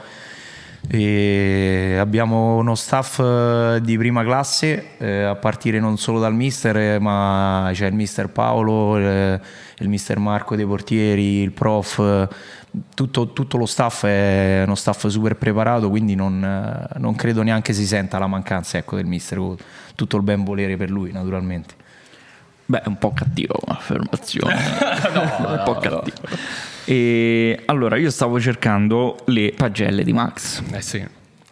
eh, 0.88 1.96
abbiamo 1.98 2.56
uno 2.56 2.74
staff 2.74 3.18
eh, 3.18 3.80
di 3.82 3.96
prima 3.98 4.22
classe, 4.22 4.96
eh, 4.98 5.22
a 5.22 5.34
partire 5.34 5.80
non 5.80 5.98
solo 5.98 6.20
dal 6.20 6.34
mister, 6.34 6.76
eh, 6.76 6.98
ma 6.98 7.70
c'è 7.72 7.86
il 7.86 7.94
mister 7.94 8.28
Paolo, 8.28 8.96
eh, 8.96 9.40
il 9.78 9.88
mister 9.88 10.18
Marco 10.18 10.54
dei 10.54 10.64
portieri, 10.64 11.40
il 11.42 11.50
prof, 11.50 11.98
eh, 11.98 12.28
tutto, 12.94 13.32
tutto 13.32 13.56
lo 13.56 13.66
staff 13.66 14.04
è 14.04 14.62
uno 14.64 14.74
staff 14.76 15.06
super 15.08 15.36
preparato, 15.36 15.88
quindi 15.88 16.14
non, 16.14 16.86
non 16.96 17.14
credo 17.16 17.42
neanche 17.42 17.72
si 17.72 17.86
senta 17.86 18.18
la 18.18 18.26
mancanza 18.26 18.78
ecco, 18.78 18.96
del 18.96 19.06
mister, 19.06 19.38
con 19.38 19.56
tutto 19.94 20.16
il 20.16 20.22
ben 20.22 20.44
volere 20.44 20.76
per 20.76 20.90
lui 20.90 21.10
naturalmente. 21.10 21.74
Beh, 22.66 22.82
è 22.82 22.88
un 22.88 22.98
po' 22.98 23.12
cattivo 23.12 23.54
come 23.64 23.78
affermazione. 23.78 24.54
un 25.46 25.62
po' 25.64 25.74
cattivo. 25.76 26.75
E 26.86 27.62
allora, 27.66 27.96
io 27.96 28.10
stavo 28.10 28.40
cercando 28.40 29.18
le 29.26 29.52
pagelle 29.56 30.04
di 30.04 30.12
Max. 30.12 30.62
Eh 30.72 30.80
sì. 30.80 31.04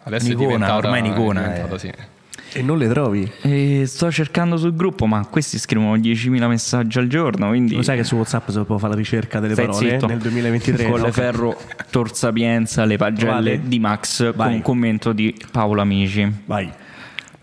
Adesso 0.03 0.27
Nicona, 0.27 0.43
è 0.43 0.47
diventata, 0.47 0.87
ormai 0.87 1.01
Nicona, 1.01 1.53
è 1.53 1.65
eh. 1.69 1.77
sì. 1.77 1.91
E 2.57 2.61
non 2.61 2.77
le 2.77 2.87
trovi? 2.87 3.29
E 3.41 3.83
sto 3.85 4.09
cercando 4.09 4.55
sul 4.55 4.73
gruppo, 4.73 5.05
ma 5.07 5.25
questi 5.25 5.59
scrivono 5.59 5.97
10.000 5.97 6.47
messaggi 6.47 6.99
al 6.99 7.07
giorno. 7.07 7.49
Quindi 7.49 7.75
Lo 7.75 7.81
sai 7.81 7.97
che 7.97 8.05
su 8.05 8.15
WhatsApp 8.15 8.49
si 8.49 8.61
può 8.61 8.77
fare 8.77 8.93
la 8.93 8.99
ricerca 8.99 9.41
delle 9.41 9.53
Stai 9.53 9.65
parole 9.65 9.89
zitto. 9.89 10.05
nel 10.07 10.19
2023? 10.19 10.89
Con 10.89 10.99
no? 10.99 11.05
le 11.05 11.11
ferro 11.11 11.57
Tor 11.89 12.15
Sapienza, 12.15 12.85
le 12.85 12.95
pagelle 12.95 13.31
Vale. 13.31 13.61
di 13.61 13.79
Max 13.79 14.33
Vai. 14.33 14.51
con 14.53 14.61
commento 14.61 15.11
di 15.11 15.35
Paolo 15.51 15.81
Amici. 15.81 16.43
Vai. 16.45 16.71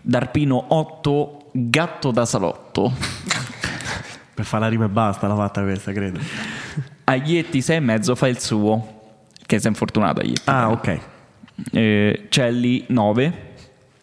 Darpino 0.01 0.65
8, 0.69 1.49
gatto 1.51 2.09
da 2.09 2.25
salotto. 2.25 2.91
Per 4.33 4.45
fare 4.45 4.63
la 4.63 4.69
rima 4.69 4.85
e 4.85 4.89
basta 4.89 5.27
l'ha 5.27 5.35
fatta 5.35 5.61
questa, 5.61 5.91
credo. 5.91 6.19
Aglietti 7.05 7.61
6 7.61 7.75
e 7.75 7.79
mezzo 7.79 8.15
fa 8.15 8.27
il 8.27 8.39
suo. 8.39 9.01
Che 9.45 9.59
si 9.59 9.65
è 9.65 9.69
infortunato 9.69 10.21
Aglietti. 10.21 10.41
Ah, 10.45 10.71
ok. 10.71 10.99
Eh, 11.71 12.25
Celli 12.29 12.85
9, 12.87 13.53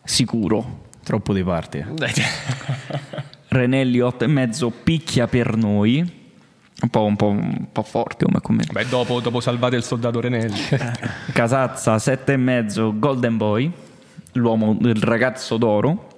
sicuro. 0.04 0.88
Troppo 1.02 1.32
di 1.32 1.42
parte. 1.42 1.86
Renelli 3.48 4.00
8 4.00 4.24
e 4.24 4.26
mezzo, 4.28 4.70
picchia 4.70 5.26
per 5.26 5.56
noi. 5.56 6.18
Un 6.82 6.88
po', 6.88 7.04
un 7.04 7.16
po', 7.16 7.28
un 7.28 7.66
po' 7.72 7.82
forte 7.82 8.24
come 8.24 8.40
commento. 8.40 8.72
Beh, 8.72 8.86
dopo, 8.86 9.20
dopo 9.20 9.40
salvate 9.40 9.76
il 9.76 9.82
soldato 9.82 10.20
Renelli. 10.20 10.58
Casazza 11.32 11.96
7,5 11.96 12.98
Golden 12.98 13.36
Boy, 13.36 13.70
l'uomo, 14.32 14.78
il 14.80 15.02
ragazzo 15.02 15.56
d'oro. 15.56 16.08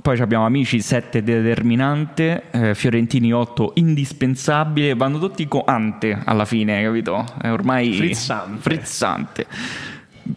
Poi 0.00 0.20
abbiamo 0.20 0.46
Amici 0.46 0.80
7 0.80 1.22
determinante, 1.22 2.44
eh, 2.50 2.74
Fiorentini 2.74 3.32
8 3.32 3.72
indispensabile, 3.74 4.94
vanno 4.94 5.18
tutti 5.18 5.46
con 5.48 5.62
ante 5.66 6.22
alla 6.24 6.44
fine, 6.44 6.82
capito? 6.82 7.24
È 7.40 7.50
ormai 7.50 7.94
Frizzante. 7.94 8.60
frizzante. 8.60 9.46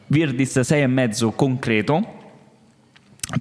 Virdis 0.07 0.57
6,5 0.59 1.35
concreto. 1.35 2.19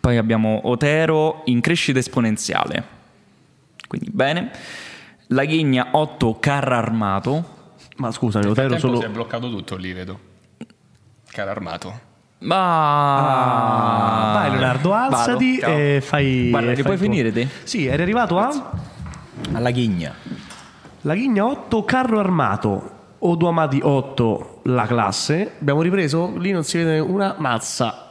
Poi 0.01 0.17
abbiamo 0.19 0.61
Otero 0.65 1.43
in 1.47 1.61
crescita 1.61 1.99
esponenziale. 1.99 2.85
Quindi 3.89 4.11
bene. 4.13 4.51
La 5.29 5.45
Ghigna 5.45 5.89
8 5.93 6.39
carro 6.39 6.75
armato. 6.75 7.59
Ma 7.97 8.13
scusami, 8.13 8.47
Otero 8.47 8.79
solo... 8.79 9.01
si 9.01 9.07
è 9.07 9.09
bloccato 9.09 9.49
tutto 9.49 9.77
lì, 9.77 9.93
vedo. 9.93 10.19
Caro 11.31 11.51
armato. 11.51 12.09
Ma 12.41 14.31
Vai 14.35 14.51
Leonardo, 14.51 14.93
alzati 14.93 15.59
Vado, 15.61 15.73
e 15.73 16.01
fai... 16.03 16.49
Guarda, 16.51 16.71
e 16.71 16.75
fai 16.75 16.83
puoi 16.85 16.97
tuo. 16.97 17.05
finire 17.05 17.33
te? 17.33 17.49
Sì, 17.65 17.87
eri 17.87 18.03
arrivato 18.03 18.39
a... 18.39 18.73
Alla 19.53 19.71
ghigna. 19.71 20.15
La 21.03 21.15
Ghigna 21.15 21.47
8, 21.47 21.85
carro 21.85 22.19
armato. 22.19 22.99
Oduamati 23.21 23.81
8, 23.83 24.61
la 24.65 24.87
classe. 24.87 25.53
Abbiamo 25.61 25.81
ripreso, 25.83 26.37
lì 26.37 26.51
non 26.51 26.63
si 26.65 26.77
vede 26.79 26.99
una 26.99 27.35
mazza. 27.39 28.11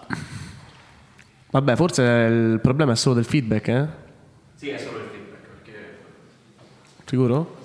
Vabbè, 1.52 1.76
forse 1.76 2.02
il 2.04 2.60
problema 2.62 2.92
è 2.94 2.96
solo 2.96 3.16
del 3.16 3.26
feedback, 3.26 3.68
eh? 3.68 3.88
Sì, 4.56 4.70
è 4.70 4.78
solo 4.78 4.98
il 4.98 5.04
feedback. 5.12 5.72
Sicuro? 7.06 7.58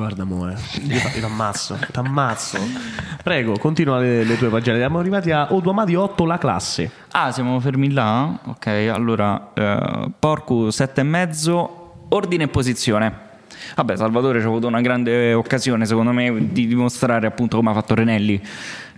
Guarda, 0.00 0.22
amore, 0.22 0.56
io 0.80 0.98
ti 0.98 1.16
io 1.16 1.20
t'ammazzo, 1.20 1.78
t'ammazzo. 1.92 2.56
Prego, 3.22 3.58
continua 3.58 3.98
le, 3.98 4.24
le 4.24 4.38
tue 4.38 4.48
pagine. 4.48 4.78
Siamo 4.78 4.98
arrivati 4.98 5.30
a 5.30 5.52
Oduamati 5.52 5.92
8, 5.92 6.24
la 6.24 6.38
classe. 6.38 6.90
Ah, 7.10 7.30
siamo 7.32 7.60
fermi 7.60 7.92
là? 7.92 8.38
Ok, 8.46 8.66
allora, 8.90 9.50
eh, 9.52 10.10
Porcu 10.18 10.68
7,5, 10.68 11.68
ordine 12.08 12.44
e 12.44 12.48
posizione. 12.48 13.28
Vabbè, 13.76 13.96
Salvatore 13.96 14.40
ci 14.40 14.46
ha 14.46 14.48
avuto 14.48 14.66
una 14.66 14.80
grande 14.80 15.32
occasione, 15.34 15.86
secondo 15.86 16.12
me, 16.12 16.48
di 16.52 16.66
dimostrare 16.66 17.26
appunto 17.26 17.56
come 17.56 17.70
ha 17.70 17.74
fatto 17.74 17.94
Renelli, 17.94 18.40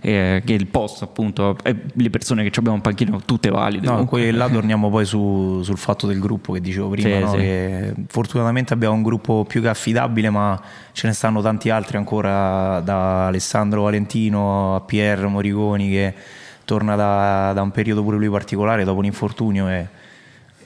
eh, 0.01 0.41
che 0.43 0.53
il 0.53 0.67
posto, 0.67 1.03
appunto, 1.05 1.55
e 1.63 1.75
le 1.93 2.09
persone 2.09 2.43
che 2.43 2.51
abbiamo 2.57 2.75
in 2.77 2.81
panchina 2.81 3.17
tutte 3.25 3.49
valide. 3.49 3.85
No, 3.85 3.91
Comunque- 3.91 4.31
là 4.31 4.49
torniamo 4.49 4.89
poi 4.89 5.05
su- 5.05 5.61
sul 5.63 5.77
fatto 5.77 6.07
del 6.07 6.19
gruppo 6.19 6.53
che 6.53 6.59
dicevo 6.61 6.89
prima, 6.89 7.15
Sì, 7.17 7.23
no? 7.23 7.31
sì. 7.31 7.37
che 7.37 7.93
fortunatamente 8.07 8.73
abbiamo 8.73 8.95
un 8.95 9.03
gruppo 9.03 9.45
più 9.47 9.61
che 9.61 9.69
affidabile, 9.69 10.29
ma 10.29 10.59
ce 10.91 11.07
ne 11.07 11.13
stanno 11.13 11.41
tanti 11.41 11.69
altri 11.69 11.97
ancora, 11.97 12.79
da 12.81 13.27
Alessandro 13.27 13.83
Valentino 13.83 14.75
a 14.75 14.81
Pier 14.81 15.27
Moriconi 15.27 15.89
che 15.89 16.13
torna 16.65 16.95
da, 16.95 17.51
da 17.53 17.61
un 17.61 17.71
periodo 17.71 18.03
pure 18.03 18.17
lui 18.17 18.29
particolare 18.29 18.83
dopo 18.83 18.99
un 18.99 19.05
infortunio 19.05 19.67
e 19.69 19.87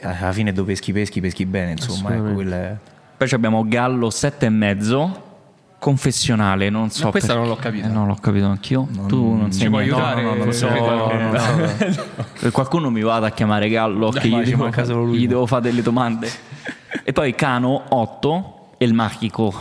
alla 0.02 0.32
fine 0.32 0.54
dove 0.54 0.72
peschi 0.74 0.91
peschi 0.93 1.22
peschi 1.22 1.46
bene, 1.46 1.72
insomma, 1.72 2.13
ecco, 2.15 2.34
quello 2.34 2.54
è- 2.54 2.76
Poi 3.18 3.28
abbiamo 3.32 3.64
Gallo 3.68 4.10
7,5, 4.10 5.10
confessionale, 5.80 6.70
non 6.70 6.90
so. 6.92 7.06
Ma 7.06 7.12
questa 7.12 7.34
perché- 7.34 7.48
non 7.48 7.56
l'ho 7.56 7.62
capita. 7.62 7.88
Eh, 7.88 7.90
non 7.92 8.08
l'ho 8.08 8.18
capito 8.20 8.46
anch'io. 8.46 8.88
tu 9.08 9.34
non 9.36 9.52
Ci 9.52 9.60
sai 9.60 9.70
puoi 9.70 9.84
aiutare? 9.84 10.22
no, 10.22 10.30
no, 10.36 10.44
non 10.44 10.54
So- 10.54 10.68
so- 11.92 12.06
Eh, 12.46 12.52
Qualcuno 12.52 12.90
mi 12.90 13.02
vada 13.02 13.28
a 13.28 13.32
chiamare 13.32 13.70
Gallo 13.70 14.10
che 14.10 14.28
gli 14.28 14.44
ci 14.46 14.52
devo, 14.56 14.68
gli 15.14 15.22
no? 15.24 15.28
devo 15.28 15.46
fare 15.46 15.62
delle 15.64 15.82
domande. 15.82 16.30
e 17.04 17.12
poi 17.14 17.34
Cano 17.36 17.84
8 17.90 18.70
e 18.78 18.86
il 18.86 18.94
Magico. 18.94 19.54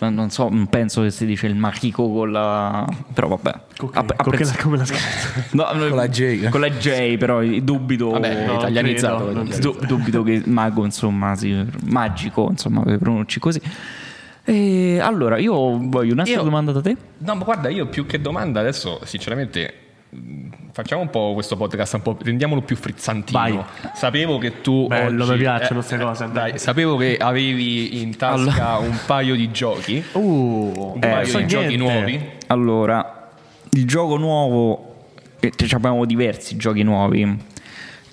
Non 0.00 0.28
so, 0.30 0.48
non 0.48 0.66
penso 0.66 1.02
che 1.02 1.10
si 1.10 1.24
dice 1.24 1.46
il 1.46 1.54
Magico 1.54 2.10
con 2.12 2.32
la... 2.32 2.84
Però 3.12 3.28
vabbè. 3.28 3.52
Con 3.76 3.90
che- 3.90 3.98
App- 3.98 4.10
apprezz- 4.16 4.56
la- 4.56 4.62
come 4.62 4.76
la 4.76 4.84
scritta? 4.84 5.46
No, 5.52 5.64
Con 5.88 5.96
la 5.96 6.08
J. 6.08 6.48
Con 6.48 6.60
la 6.60 6.68
J, 6.68 7.16
però 7.16 7.42
dubito... 7.42 8.10
Vabbè, 8.10 8.46
No, 8.46 8.54
italianizzato. 8.54 9.14
credo, 9.24 9.30
italianizzato. 9.30 9.70
Du- 9.78 9.86
dubito 9.86 10.22
che 10.24 10.42
mago, 10.46 10.84
insomma, 10.84 11.36
sì, 11.36 11.64
magico, 11.84 12.48
insomma, 12.50 12.82
per 12.82 12.98
pronunci 12.98 13.38
così. 13.38 13.60
E 14.46 14.98
allora, 15.00 15.38
io 15.38 15.54
voglio 15.88 16.12
un'altra 16.12 16.34
Io- 16.34 16.42
domanda 16.42 16.72
da 16.72 16.82
te. 16.82 16.96
No, 17.18 17.34
ma 17.36 17.44
guarda, 17.44 17.68
io 17.70 17.86
più 17.86 18.04
che 18.04 18.20
domanda 18.20 18.60
adesso, 18.60 19.00
sinceramente, 19.04 19.72
facciamo 20.74 21.02
un 21.02 21.08
po' 21.10 21.30
questo 21.34 21.56
podcast, 21.56 21.94
un 21.94 22.02
po', 22.02 22.18
rendiamolo 22.20 22.60
più 22.60 22.74
frizzantino. 22.74 23.38
Vai. 23.38 23.64
Sapevo 23.94 24.38
che 24.38 24.60
tu. 24.60 24.88
Bello, 24.88 25.22
oggi- 25.22 25.32
mi 25.32 25.38
piacciono 25.38 25.74
queste 25.80 25.96
cose, 25.98 26.24
Dai, 26.32 26.50
dai. 26.50 26.58
sapevo 26.58 26.96
che 26.96 27.16
avevi 27.16 28.02
in 28.02 28.16
tasca 28.16 28.78
un 28.78 28.98
paio 29.06 29.36
di 29.36 29.50
giochi. 29.52 30.02
Uh, 30.12 30.20
Un 30.94 30.98
Eh, 31.00 31.08
paio 31.08 31.26
so 31.26 31.38
di 31.38 31.46
giochi 31.46 31.76
niente. 31.76 31.84
nuovi. 31.94 32.30
Allora, 32.48 33.30
il 33.70 33.86
gioco 33.86 34.16
nuovo, 34.16 34.94
eh, 35.38 35.52
ci 35.54 35.74
abbiamo 35.74 36.04
diversi 36.04 36.56
giochi 36.56 36.82
nuovi. 36.82 37.52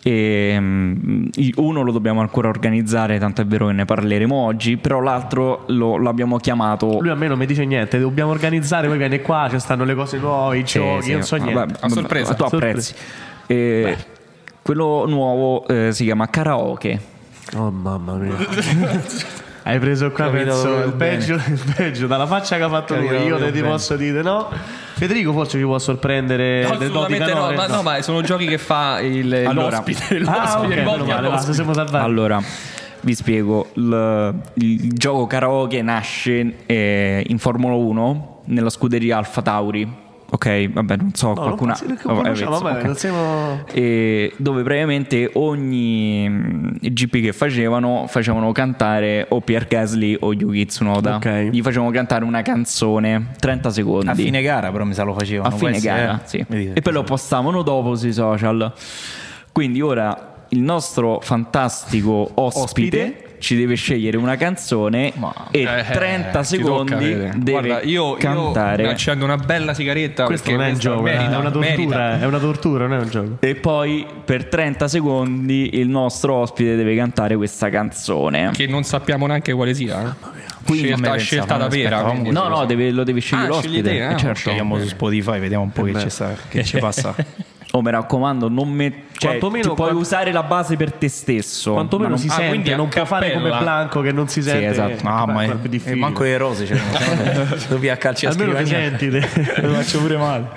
E, 0.03 0.57
mm, 0.59 1.25
uno 1.57 1.81
lo 1.81 1.91
dobbiamo 1.91 2.21
ancora 2.21 2.47
organizzare, 2.47 3.19
tanto 3.19 3.41
è 3.41 3.45
vero 3.45 3.67
che 3.67 3.73
ne 3.73 3.85
parleremo 3.85 4.33
oggi, 4.33 4.77
però 4.77 4.99
l'altro 4.99 5.63
lo, 5.67 5.97
l'abbiamo 5.97 6.37
chiamato 6.37 6.99
Lui 6.99 7.09
a 7.09 7.15
me 7.15 7.27
non 7.27 7.37
mi 7.37 7.45
dice 7.45 7.65
niente, 7.65 7.99
dobbiamo 7.99 8.31
organizzare, 8.31 8.87
poi 8.87 8.97
viene 8.97 9.21
qua, 9.21 9.47
ci 9.49 9.59
stanno 9.59 9.83
le 9.83 9.93
cose 9.93 10.17
nuove, 10.17 10.57
i 10.57 10.63
Sì, 10.65 10.79
giochi, 10.79 11.03
sì, 11.03 11.09
io 11.09 11.15
non 11.17 11.25
so 11.25 11.37
vabbè, 11.37 11.53
niente. 11.53 11.77
A 11.81 11.89
sorpresa. 11.89 12.33
Tu 12.33 12.43
apprezzi. 12.43 12.93
E 13.45 13.97
quello 14.61 15.05
nuovo 15.07 15.67
eh, 15.67 15.91
si 15.91 16.03
chiama 16.05 16.27
karaoke. 16.27 16.99
Oh 17.55 17.69
mamma 17.69 18.15
mia. 18.15 18.35
Hai 19.63 19.77
preso 19.79 20.09
qua 20.11 20.25
Capito 20.25 20.43
penso, 20.45 20.77
il 20.83 20.93
peggio, 20.93 21.33
il 21.35 21.73
peggio, 21.75 22.07
dalla 22.07 22.25
faccia 22.25 22.57
che 22.57 22.63
ha 22.63 22.69
fatto 22.69 22.95
Capito 22.95 23.13
lui, 23.13 23.25
io 23.25 23.37
te 23.37 23.51
ti 23.51 23.61
posso 23.61 23.95
dire 23.95 24.21
no. 24.23 24.49
Federico 24.95 25.31
forse 25.33 25.57
ci 25.59 25.63
può 25.63 25.77
sorprendere 25.77 26.63
No, 26.67 26.77
del 26.77 26.89
assolutamente 26.89 27.33
no, 27.33 27.51
ma, 27.53 27.67
no, 27.67 27.81
ma 27.83 28.01
sono 28.01 28.21
giochi 28.21 28.47
che 28.47 28.57
fa 28.57 28.99
il, 29.01 29.31
Allora. 29.33 29.77
l'ospite. 29.77 30.17
l'ospite 30.19 30.29
Ah, 30.39 30.59
ok, 30.61 30.67
rivolti 30.73 30.79
meno 30.79 30.87
male, 30.87 31.03
all'ospite. 31.27 31.29
basta, 31.29 31.53
siamo 31.53 31.73
salvati. 31.73 32.03
Allora, 32.05 32.41
vi 33.01 33.13
spiego. 33.15 33.69
Il, 33.73 34.33
il 34.55 34.91
gioco 34.93 35.27
karaoke 35.27 35.81
nasce 35.83 36.55
eh, 36.65 37.23
in 37.27 37.37
Formula 37.37 37.75
1 37.75 38.41
nella 38.45 38.69
scuderia 38.69 39.17
Alfa 39.17 39.41
Tauri. 39.43 40.00
Ok, 40.33 40.69
vabbè, 40.71 40.95
non 40.95 41.13
so, 41.13 41.27
No, 41.27 41.33
non 41.33 41.43
qualcuna... 41.43 41.73
che 41.73 41.85
vabbè, 41.85 42.21
conosciamo, 42.21 42.51
penso, 42.51 42.63
vabbè, 42.63 42.79
ok. 42.79 42.85
non 42.85 42.95
siamo... 42.95 43.63
E 43.73 44.33
dove 44.37 44.63
praticamente 44.63 45.29
ogni 45.33 46.25
mm, 46.29 46.67
GP 46.79 47.21
che 47.21 47.33
facevano 47.33 48.05
facevano 48.07 48.51
cantare 48.53 49.25
o 49.29 49.41
Pierre 49.41 49.67
Gasly 49.69 50.15
o 50.21 50.33
Yuki 50.33 50.65
Tsunoda 50.67 51.15
Ok. 51.15 51.49
gli 51.51 51.61
facevano 51.61 51.91
cantare 51.91 52.23
una 52.23 52.41
canzone 52.43 53.31
30 53.39 53.69
secondi 53.71 54.07
a 54.07 54.13
fine 54.15 54.41
gara 54.41 54.71
però 54.71 54.85
mi 54.85 54.93
sa 54.93 55.03
lo 55.03 55.13
facevano. 55.13 55.53
a 55.53 55.57
fine 55.57 55.79
gara 55.79 56.21
eh? 56.23 56.27
sì. 56.27 56.45
E 56.47 56.81
poi 56.81 56.93
lo 56.93 57.03
postavano 57.03 57.61
dopo 57.61 57.95
sui 57.95 58.13
social 58.13 58.73
quindi 59.51 59.81
ora 59.81 60.45
il 60.49 60.61
nostro 60.61 61.19
fantastico 61.21 62.29
ospite, 62.35 62.61
Ospite. 63.03 63.30
Ci 63.41 63.55
deve 63.57 63.75
scegliere 63.75 64.15
una 64.17 64.37
canzone 64.37 65.11
Ma- 65.15 65.47
e 65.51 65.61
Eh, 65.63 65.85
30 65.91 66.41
ti 66.43 66.57
tocca, 66.59 66.95
secondi 66.95 66.95
vede. 67.05 67.31
deve 67.35 67.51
Guarda, 67.51 67.81
io, 67.81 68.13
cantare 68.13 68.83
io 68.83 68.89
accendo 68.89 69.25
una 69.25 69.35
bella 69.37 69.73
sigaretta. 69.73 70.25
Questo 70.25 70.45
perché 70.51 70.57
non 70.61 70.69
è 70.69 70.73
un 70.73 70.79
gioco, 70.79 71.01
merita, 71.01 71.31
è 71.33 71.37
una 71.37 71.51
tortura, 71.51 72.19
è 72.19 72.25
una 72.25 72.39
tortura, 72.39 72.87
non 72.87 72.99
è 72.99 73.01
un 73.01 73.09
gioco. 73.09 73.37
e 73.39 73.55
poi 73.55 74.05
per 74.23 74.45
30 74.45 74.87
secondi 74.87 75.77
il 75.79 75.89
nostro 75.89 76.35
ospite 76.35 76.75
deve 76.75 76.95
cantare 76.95 77.35
questa 77.35 77.69
canzone 77.69 78.51
Che 78.53 78.67
non 78.67 78.83
sappiamo 78.83 79.25
neanche 79.27 79.51
quale 79.53 79.73
sia. 79.73 80.01
eh. 80.03 80.39
Quindi 80.63 80.87
scelta, 80.89 81.15
scelta 81.17 81.57
da 81.57 81.67
vera. 81.67 82.01
quindi- 82.03 82.29
no 82.29 82.47
no 82.47 82.65
deve- 82.65 82.91
lo 82.91 83.03
devi 83.03 83.19
scegliere 83.19 83.47
Ah, 83.47 83.51
l'ospite 83.55 83.81
te, 83.81 84.07
eh, 84.09 84.17
certo. 84.17 84.35
Scegliamo 84.35 84.77
su 84.79 84.87
Spotify, 84.87 85.39
vediamo 85.39 85.63
un 85.63 85.71
po' 85.71 85.81
che 85.83 86.09
sta, 86.09 86.35
che 86.47 86.63
ci 86.63 86.77
passa. 86.77 87.15
Oh, 87.73 87.81
mi 87.81 87.89
raccomando, 87.89 88.49
non 88.49 88.69
met- 88.69 89.17
cioè, 89.17 89.37
puoi 89.37 89.61
quant- 89.63 89.93
usare 89.93 90.33
la 90.33 90.43
base 90.43 90.75
per 90.75 90.91
te 90.91 91.07
stesso. 91.07 91.71
Quantomeno 91.71 92.09
ma 92.09 92.15
non- 92.15 92.23
si 92.23 92.27
Ah, 92.29 92.35
quindi 92.35 92.53
sente, 92.55 92.73
a 92.73 92.75
non 92.75 92.89
può 92.89 93.05
fare 93.05 93.31
come 93.31 93.43
cappella. 93.49 93.59
Blanco 93.61 94.01
che 94.01 94.11
non 94.11 94.27
si 94.27 94.41
sente. 94.41 94.67
esatto. 94.67 95.03
Mamma 95.03 95.43
È 95.43 95.45
mia, 95.47 95.55
più 95.55 95.65
e 95.65 95.69
difficile. 95.69 95.95
manco 95.99 96.23
le 96.23 96.37
rose 96.37 96.65
cioè, 96.65 96.77
a 97.91 97.97
calci 97.97 98.25
a 98.25 98.29
Almeno 98.31 98.65
senti. 98.65 99.09
te. 99.09 99.19
Lo 99.61 99.73
faccio 99.73 99.99
pure 100.01 100.17
male. 100.17 100.47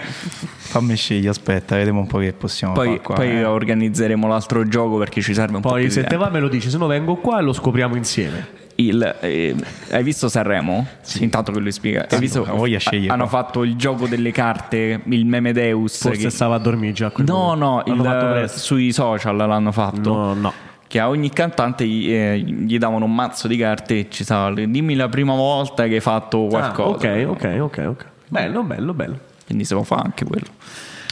Fammi 0.56 0.96
scegliere, 0.96 1.28
aspetta, 1.28 1.76
vediamo 1.76 2.00
un 2.00 2.06
po' 2.08 2.18
che 2.18 2.32
possiamo 2.32 2.72
Poi, 2.74 2.86
fare 2.88 3.00
qua. 3.00 3.14
poi 3.14 3.30
eh. 3.30 3.44
organizzeremo 3.44 4.26
l'altro 4.26 4.66
gioco 4.66 4.98
perché 4.98 5.20
ci 5.20 5.34
serve 5.34 5.54
un 5.56 5.62
po' 5.62 5.68
Poi 5.68 5.82
più 5.82 5.90
se 5.92 6.00
di 6.02 6.08
te 6.08 6.16
va 6.16 6.30
me 6.30 6.40
lo 6.40 6.48
dici, 6.48 6.68
se 6.68 6.78
no 6.78 6.86
vengo 6.88 7.14
qua 7.16 7.38
e 7.38 7.42
lo 7.42 7.52
scopriamo 7.52 7.94
insieme. 7.94 8.62
Il, 8.76 9.16
eh, 9.20 9.54
hai 9.90 10.02
visto 10.02 10.28
Sanremo? 10.28 10.86
Intanto 11.20 11.52
che 11.52 11.60
lui 11.60 11.70
spiega. 11.72 12.06
Hai 12.08 12.18
visto? 12.18 12.44
voglia 12.44 12.78
scegliere 12.78 13.12
Hanno 13.12 13.26
fatto 13.28 13.62
il 13.62 13.76
gioco 13.76 14.06
delle 14.06 14.32
carte, 14.32 15.00
il 15.04 15.26
meme 15.26 15.52
Deus. 15.52 16.00
Forse 16.00 16.22
che- 16.22 16.30
stava 16.30 16.56
a 16.56 16.58
dormire 16.58 16.92
già. 16.92 17.12
No, 17.18 17.54
no, 17.54 17.82
il- 17.86 18.50
sui 18.50 18.92
social 18.92 19.36
l'hanno 19.36 19.70
fatto. 19.72 20.12
No, 20.12 20.34
no. 20.34 20.52
Che 20.86 21.00
a 21.00 21.08
ogni 21.08 21.30
cantante 21.30 21.86
gli, 21.86 22.12
eh, 22.12 22.38
gli 22.38 22.78
davano 22.78 23.04
un 23.04 23.14
mazzo 23.14 23.48
di 23.48 23.56
carte 23.56 23.98
e 24.00 24.06
ci 24.10 24.22
stava. 24.24 24.52
Dimmi 24.54 24.94
la 24.94 25.08
prima 25.08 25.34
volta 25.34 25.86
che 25.86 25.94
hai 25.94 26.00
fatto 26.00 26.46
qualcosa. 26.46 27.08
Ah, 27.08 27.20
ok, 27.22 27.26
ok, 27.28 27.56
ok, 27.60 27.84
ok. 27.88 28.04
Bello, 28.28 28.62
bello, 28.62 28.92
bello. 28.94 29.18
Quindi 29.46 29.64
se 29.64 29.74
lo 29.74 29.82
fa 29.82 29.96
anche 29.96 30.24
quello. 30.24 30.46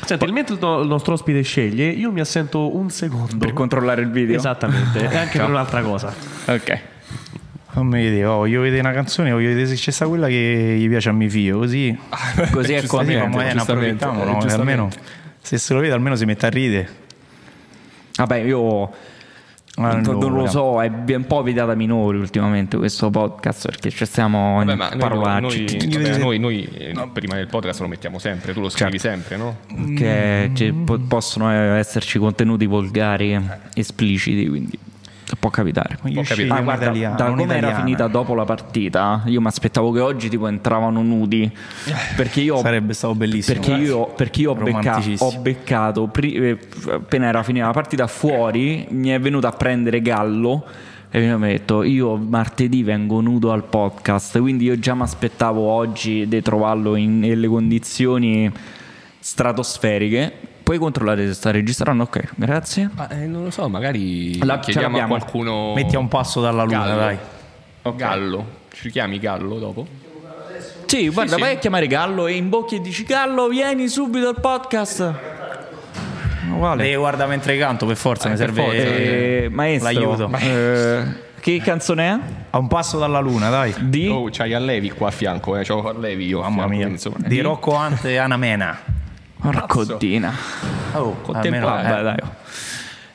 Senti, 0.04 0.30
mentre 0.32 0.54
il 0.54 0.60
no- 0.60 0.80
il 0.80 0.88
nostro 0.88 1.12
ospite 1.14 1.42
sceglie, 1.42 1.86
io 1.88 2.10
mi 2.10 2.20
assento 2.20 2.74
un 2.76 2.90
secondo. 2.90 3.36
Per 3.36 3.52
controllare 3.52 4.02
il 4.02 4.10
video. 4.10 4.36
Esattamente, 4.36 5.08
e 5.08 5.16
anche 5.16 5.38
per 5.38 5.48
un'altra 5.48 5.80
cosa. 5.82 6.12
Ok. 6.46 6.80
Fammi 7.72 8.02
vedere, 8.02 8.26
oh, 8.26 8.36
voglio 8.36 8.60
vedere 8.60 8.80
una 8.80 8.92
canzone, 8.92 9.30
voglio 9.30 9.48
vedere 9.48 9.66
se 9.66 9.76
c'è 9.76 9.90
sta 9.90 10.06
quella 10.06 10.26
che 10.26 10.76
gli 10.78 10.88
piace 10.88 11.08
a 11.08 11.12
mio 11.12 11.30
figlio, 11.30 11.56
così 11.58 11.96
Così 12.52 12.74
è 12.74 12.86
così 12.86 13.16
ma 13.16 13.48
eh, 13.48 13.54
ne 13.54 13.60
approfittiamo, 13.60 14.22
eh, 14.22 14.26
no? 14.26 14.54
almeno 14.54 14.90
se 15.40 15.56
se 15.56 15.72
lo 15.74 15.80
vede 15.80 15.94
almeno 15.94 16.14
si 16.14 16.26
mette 16.26 16.46
a 16.46 16.50
ridere. 16.50 16.88
Vabbè, 18.16 18.36
io 18.36 18.90
non, 19.76 20.00
non 20.02 20.18
lo 20.18 20.26
Allora. 20.26 20.48
so, 20.50 20.82
è 20.82 20.86
un 21.14 21.26
po' 21.26 21.42
vietata 21.42 21.74
minori 21.74 22.18
ultimamente 22.18 22.76
questo 22.76 23.08
podcast 23.08 23.64
perché 23.66 23.88
ci 23.88 24.04
stiamo 24.04 24.62
Vabbè, 24.62 24.74
noi, 24.74 24.98
parolacci. 24.98 25.64
noi, 25.64 25.88
vabbè, 25.88 26.18
noi, 26.18 26.38
noi, 26.38 26.64
eh, 26.64 27.08
prima 27.10 27.36
del 27.36 27.46
podcast 27.46 27.80
lo 27.80 27.88
mettiamo 27.88 28.18
sempre, 28.18 28.52
tu 28.52 28.60
lo 28.60 28.68
scrivi 28.68 28.98
sempre, 28.98 29.38
no? 29.38 29.60
che 29.96 30.50
ci 30.52 30.72
po- 30.72 30.98
possono 30.98 31.50
esserci 31.50 32.18
contenuti 32.18 32.66
volgari, 32.66 33.40
espliciti, 33.72 34.46
quindi 34.46 34.78
può 35.38 35.50
capitare. 35.50 35.96
Capito. 35.96 36.22
sceglio 36.22 36.54
Ah, 36.54 36.60
guarda, 36.60 36.84
italiano, 36.84 37.16
da 37.16 37.30
come 37.32 37.56
era 37.56 37.74
finita 37.74 38.06
dopo 38.06 38.34
la 38.34 38.44
partita, 38.44 39.22
io 39.26 39.40
mi 39.40 39.46
aspettavo 39.46 39.90
che 39.92 40.00
oggi 40.00 40.28
tipo 40.28 40.46
entravano 40.46 41.02
nudi. 41.02 41.50
Perché 42.16 42.40
io, 42.40 42.58
Sarebbe 42.58 42.92
stato 42.94 43.14
bellissimo. 43.14 43.58
perché 43.60 43.74
io, 43.74 44.06
perché 44.14 44.40
io 44.42 44.50
ho, 44.52 44.54
becca- 44.54 45.02
ho 45.18 45.38
beccato, 45.40 46.06
pri- 46.08 46.34
eh, 46.34 46.58
appena 46.90 47.26
era 47.26 47.42
finita 47.42 47.66
la 47.66 47.72
partita 47.72 48.06
fuori, 48.06 48.86
mi 48.90 49.08
è 49.08 49.18
venuto 49.20 49.46
a 49.46 49.52
prendere 49.52 50.00
Gallo. 50.02 50.64
E 51.14 51.20
mi 51.20 51.30
ha 51.30 51.36
detto 51.36 51.82
io 51.82 52.16
martedì 52.16 52.82
vengo 52.82 53.20
nudo 53.20 53.52
al 53.52 53.64
podcast 53.64 54.40
quindi 54.40 54.64
io 54.64 54.78
già 54.78 54.94
mi 54.94 55.02
aspettavo 55.02 55.60
oggi 55.60 56.26
di 56.26 56.40
trovarlo 56.40 56.96
in, 56.96 57.18
nelle 57.18 57.48
condizioni 57.48 58.50
stratosferiche 59.18 60.32
puoi 60.62 60.78
controllare 60.78 61.26
se 61.26 61.34
sta 61.34 61.50
registrando 61.50 62.04
ok 62.04 62.30
grazie 62.36 62.88
Ma, 62.94 63.08
eh, 63.08 63.26
non 63.26 63.44
lo 63.44 63.50
so, 63.50 63.68
magari 63.68 64.38
La- 64.44 64.58
chiediamo 64.58 64.98
a 65.00 65.06
qualcuno. 65.06 65.72
Metti 65.74 65.96
a 65.96 65.98
un 65.98 66.08
passo 66.08 66.40
dalla 66.40 66.62
luna, 66.62 66.84
Gallo. 66.86 66.96
dai. 67.00 67.18
Gallo. 67.96 68.46
Ci 68.72 68.90
chiami 68.90 69.18
Gallo 69.18 69.58
dopo? 69.58 69.86
Sì, 70.86 71.08
guarda, 71.08 71.34
sì. 71.36 71.40
vai 71.40 71.54
a 71.54 71.58
chiamare 71.58 71.86
Gallo 71.86 72.26
e 72.26 72.34
imbocchi 72.34 72.76
e 72.76 72.80
dici 72.80 73.04
Gallo, 73.04 73.48
vieni 73.48 73.88
subito 73.88 74.28
al 74.28 74.38
podcast. 74.40 75.14
Uguale. 76.52 76.82
Devi 76.82 76.96
guarda 76.96 77.26
mentre 77.26 77.56
canto, 77.56 77.86
per 77.86 77.96
forza, 77.96 78.28
mi 78.28 78.36
per 78.36 78.46
serve 78.46 78.62
forza, 78.62 78.76
Eh, 78.82 79.48
maestro, 79.50 79.90
l'aiuto. 79.92 80.30
eh, 80.38 81.04
che 81.40 81.60
canzone 81.64 82.08
è? 82.10 82.18
A 82.50 82.58
un 82.58 82.68
passo 82.68 82.98
dalla 82.98 83.20
luna, 83.20 83.48
dai. 83.48 83.74
Di? 83.78 84.06
Oh, 84.08 84.28
c'hai 84.30 84.52
Allevi 84.52 84.90
qua 84.90 85.08
a 85.08 85.10
fianco, 85.10 85.56
eh. 85.56 85.64
C'ho 85.64 85.88
Allevi 85.88 86.26
io. 86.26 86.40
Mamma 86.42 86.66
mia. 86.66 86.86
insomma, 86.88 87.16
Di 87.18 87.40
Rocco 87.40 87.74
Ante 87.74 88.10
e 88.10 88.16
Ana 88.18 88.36
Raccontina. 89.50 90.32
Oh, 90.92 91.20
Contemporaneo. 91.22 91.90
Vabbè, 91.90 92.02
dai. 92.02 92.30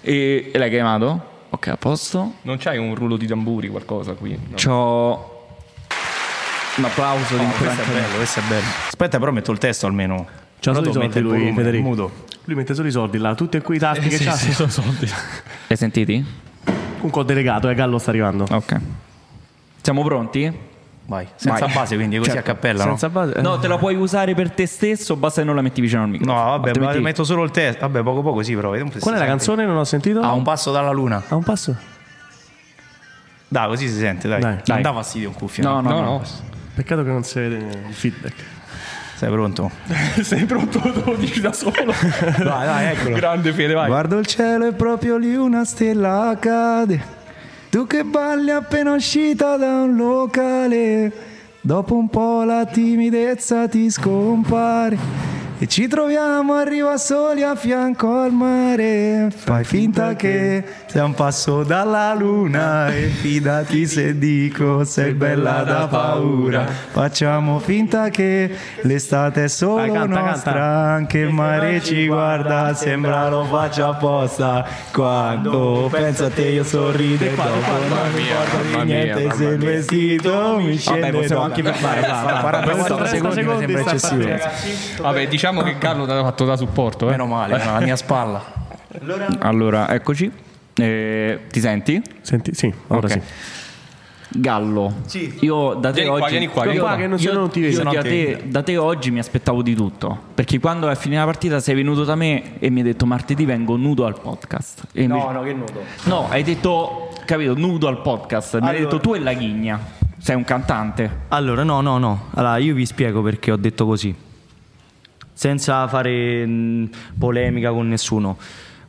E, 0.01 0.51
e 0.53 0.57
l'hai 0.57 0.69
chiamato? 0.69 1.35
Ok, 1.49 1.67
a 1.67 1.77
posto. 1.77 2.33
Non 2.41 2.57
c'hai 2.57 2.77
un 2.77 2.93
rullo 2.95 3.17
di 3.17 3.25
tamburi, 3.27 3.69
qualcosa 3.69 4.13
qui? 4.13 4.31
No. 4.31 4.55
C'ho 4.55 5.35
un 6.77 6.83
applauso 6.85 7.37
di 7.37 7.43
Oh, 7.43 7.49
questo 7.57 7.81
è 7.81 7.85
bello, 7.85 8.15
questo 8.15 8.39
è 8.39 8.43
bello. 8.43 8.65
Aspetta, 8.87 9.17
però 9.19 9.31
metto 9.31 9.51
il 9.51 9.57
testo 9.57 9.87
almeno. 9.87 10.27
C'ha 10.59 10.73
solo 10.73 10.89
i 10.89 10.93
soldi 10.93 11.19
lui, 11.19 11.37
volume, 11.39 11.53
Federico. 11.53 11.87
muto. 11.87 12.11
Lui 12.43 12.55
mette 12.55 12.73
solo 12.73 12.87
i 12.87 12.91
soldi 12.91 13.17
là, 13.17 13.35
tutti 13.35 13.57
e 13.57 13.61
quei 13.61 13.79
tasti 13.79 14.07
che 14.07 14.17
c'ha. 14.17 14.35
L'hai 15.67 15.77
sentiti? 15.77 16.25
Comunque 16.95 17.21
ho 17.21 17.23
delegato, 17.23 17.69
e 17.69 17.75
Gallo 17.75 17.97
sta 17.97 18.09
arrivando. 18.09 18.45
Ok. 18.49 18.79
Siamo 19.81 20.03
pronti? 20.03 20.51
Vai, 21.09 21.25
senza 21.35 21.65
Vai. 21.67 21.73
base, 21.73 21.95
quindi 21.95 22.17
così 22.17 22.31
Certo. 22.31 22.51
a 22.51 22.53
cappella, 22.53 22.83
no? 22.83 22.89
Senza 22.89 23.07
base. 23.09 23.39
No, 23.41 23.57
te 23.59 23.69
la 23.69 23.77
puoi 23.77 23.95
usare 23.95 24.33
per 24.35 24.51
te 24.51 24.65
stesso, 24.65 25.15
basta 25.15 25.39
che 25.39 25.47
non 25.47 25.55
la 25.55 25.61
metti 25.61 25.79
vicino 25.79 26.01
al 26.01 26.07
No, 26.09 26.13
microfono. 26.17 26.49
vabbè, 26.49 26.67
Altrimenti- 26.67 26.99
metto 26.99 27.23
solo 27.23 27.43
il 27.43 27.51
testo. 27.51 27.79
Vabbè, 27.87 28.03
poco 28.03 28.21
poco 28.21 28.43
sì, 28.43 28.53
però 28.55 28.71
vediamo 28.71 28.91
se 28.91 28.99
Qual 28.99 29.13
è 29.15 29.17
la 29.17 29.23
sente. 29.23 29.37
canzone? 29.37 29.65
Non 29.65 29.77
ho 29.77 29.83
sentito. 29.85 30.19
A 30.19 30.33
un 30.33 30.43
passo 30.43 30.71
dalla 30.73 30.91
luna. 30.91 31.23
A 31.29 31.35
un 31.35 31.43
passo? 31.43 31.75
Dai, 33.47 33.67
così 33.69 33.87
si 33.87 33.97
sente, 33.99 34.27
dai. 34.27 34.41
Dai. 34.41 34.57
Non 34.65 34.81
dà 34.81 34.91
fastidio 34.93 35.29
un 35.29 35.35
cuffia. 35.35 35.63
No, 35.63 35.79
no, 35.79 35.89
No, 35.89 35.95
no. 36.01 36.01
no. 36.17 36.21
Peccato 36.75 37.03
che 37.03 37.09
non 37.09 37.23
si 37.23 37.39
vede 37.39 37.55
il 37.87 37.93
feedback. 37.93 38.33
Sei 39.15 39.31
pronto? 39.31 39.71
Sei 40.21 40.43
pronto? 40.45 40.81
Lo 41.05 41.15
dici 41.15 41.39
da 41.39 41.53
solo? 41.53 41.73
Dai, 42.37 42.65
dai, 42.65 42.85
eccolo. 42.93 43.15
Grande 43.15 43.53
Fede, 43.53 43.73
vai. 43.73 43.87
Guardo 43.87 44.17
il 44.19 44.25
cielo 44.25 44.67
e 44.67 44.73
proprio 44.73 45.15
lì 45.17 45.33
una 45.35 45.63
stella 45.63 46.35
cade. 46.37 47.15
Tu 47.77 47.85
che 47.85 48.03
balli 48.03 48.49
appena 48.49 48.93
uscita 48.93 49.55
da 49.55 49.83
un 49.83 49.95
locale. 49.95 51.11
Dopo 51.61 51.93
un 51.93 52.09
po' 52.09 52.41
la 52.41 52.65
timidezza 52.65 53.67
ti 53.67 53.91
scompare. 53.91 55.26
E 55.59 55.65
ci 55.65 55.87
troviamo, 55.87 56.53
arriva 56.53 56.97
soli 56.97 57.41
a 57.41 57.55
fianco 57.55 58.19
al 58.19 58.31
mare. 58.31 59.31
Fai 59.35 59.63
finta 59.63 60.13
che 60.15 60.63
sei 60.85 61.01
un 61.01 61.15
passo 61.15 61.63
dalla 61.63 62.13
luna. 62.13 62.93
E 62.93 63.07
fidati 63.07 63.87
se 63.87 64.19
dico 64.19 64.83
sei 64.83 65.13
bella 65.13 65.63
da 65.63 65.87
paura. 65.87 66.63
Facciamo 66.63 67.57
finta 67.57 68.09
che 68.09 68.55
l'estate 68.81 69.45
è 69.45 69.47
solo 69.47 69.91
canta, 69.93 70.19
nostra. 70.19 70.51
canta. 70.51 70.65
Anche 70.97 71.17
il 71.17 71.31
mare 71.33 71.81
ci 71.83 72.05
guarda, 72.05 72.75
sembra 72.75 73.27
lo 73.27 73.43
faccia 73.45 73.87
apposta. 73.87 74.63
Quando 74.93 75.87
penso 75.89 76.25
a 76.25 76.29
te 76.29 76.49
io 76.49 76.63
sorrido 76.63 77.23
e 77.25 77.33
dopo 77.33 77.49
non 77.49 78.11
mi 78.13 78.19
ricordo 78.21 78.77
di 78.77 78.83
niente 78.85 79.31
se 79.35 79.43
il 79.45 79.57
vestito 79.57 80.57
mi 80.59 80.77
scende 80.77 81.09
possiamo 81.09 81.41
da- 81.41 81.47
anche 81.47 81.63
fermare, 81.63 82.01
Vai, 82.01 82.09
va, 82.09 82.21
vai, 82.21 82.33
va. 82.33 82.39
44 82.41 82.95
30 82.95 83.05
secondi 83.07 83.35
secondi 83.41 83.73
sembra 83.73 83.91
eccessivo. 83.91 85.01
Vabbè, 85.01 85.27
diciamo 85.27 85.45
che 85.63 85.77
Carlo 85.77 86.05
ti 86.05 86.11
ha 86.11 86.21
fatto 86.23 86.45
da 86.45 86.55
supporto, 86.55 87.07
eh. 87.07 87.11
Meno 87.11 87.25
male, 87.25 87.61
alla 87.61 87.79
mia 87.79 87.95
spalla. 87.95 88.43
Allora, 89.39 89.89
eccoci. 89.93 90.31
Eh, 90.75 91.39
ti 91.51 91.59
senti? 91.59 92.01
Senti, 92.21 92.53
sì, 92.53 92.71
ora 92.87 93.07
Ok. 93.07 93.11
sì. 93.11 93.21
Gallo, 94.29 94.93
io 95.39 95.75
da 95.75 95.91
te 95.91 96.01
Vieni 96.01 96.09
qua, 96.09 96.25
oggi 96.25 96.31
vieni 96.31 96.47
qua, 96.47 96.63
io- 96.65 96.69
vieni 96.71 96.85
qua, 96.85 96.95
che 96.97 97.07
non- 97.07 97.17
io- 97.17 97.33
no 97.33 97.39
non 97.39 97.49
ti 97.49 97.61
vedo. 97.61 97.77
io 97.77 97.83
no 97.83 97.93
da, 97.93 98.01
te, 98.01 98.43
da 98.45 98.61
te 98.61 98.75
oggi 98.77 99.09
mi 99.09 99.19
aspettavo 99.19 99.61
di 99.61 99.73
tutto. 99.73 100.17
Perché 100.35 100.59
quando 100.59 100.89
è 100.89 100.95
finita 100.95 101.21
la 101.21 101.25
partita 101.27 101.59
sei 101.61 101.75
venuto 101.75 102.03
da 102.03 102.15
me 102.15 102.59
e 102.59 102.69
mi 102.69 102.79
hai 102.81 102.85
detto 102.87 103.05
martedì 103.05 103.45
vengo 103.45 103.77
nudo 103.77 104.05
al 104.05 104.19
podcast. 104.19 104.83
E 104.91 105.03
invece- 105.03 105.31
no, 105.31 105.41
che 105.43 105.53
nudo. 105.53 105.81
No, 106.03 106.27
hai 106.29 106.43
detto, 106.43 107.09
capito, 107.25 107.53
nudo 107.55 107.87
al 107.87 108.01
podcast. 108.01 108.59
Mi 108.59 108.67
hai 108.67 108.79
detto 108.79 108.99
tu 108.99 109.13
e 109.15 109.19
la 109.19 109.33
ghigna. 109.33 109.79
Sei 110.17 110.35
un 110.35 110.43
cantante. 110.43 111.09
Allora, 111.29 111.63
no, 111.63 111.79
no, 111.79 111.97
no. 111.97 112.25
Allora, 112.33 112.57
io 112.57 112.73
vi 112.75 112.85
spiego 112.85 113.21
perché 113.21 113.51
ho 113.51 113.57
detto 113.57 113.85
così. 113.85 114.13
Senza 115.41 115.87
fare 115.87 116.43
mh, 116.47 116.89
polemica 117.19 117.69
con 117.69 117.87
nessuno. 117.87 118.37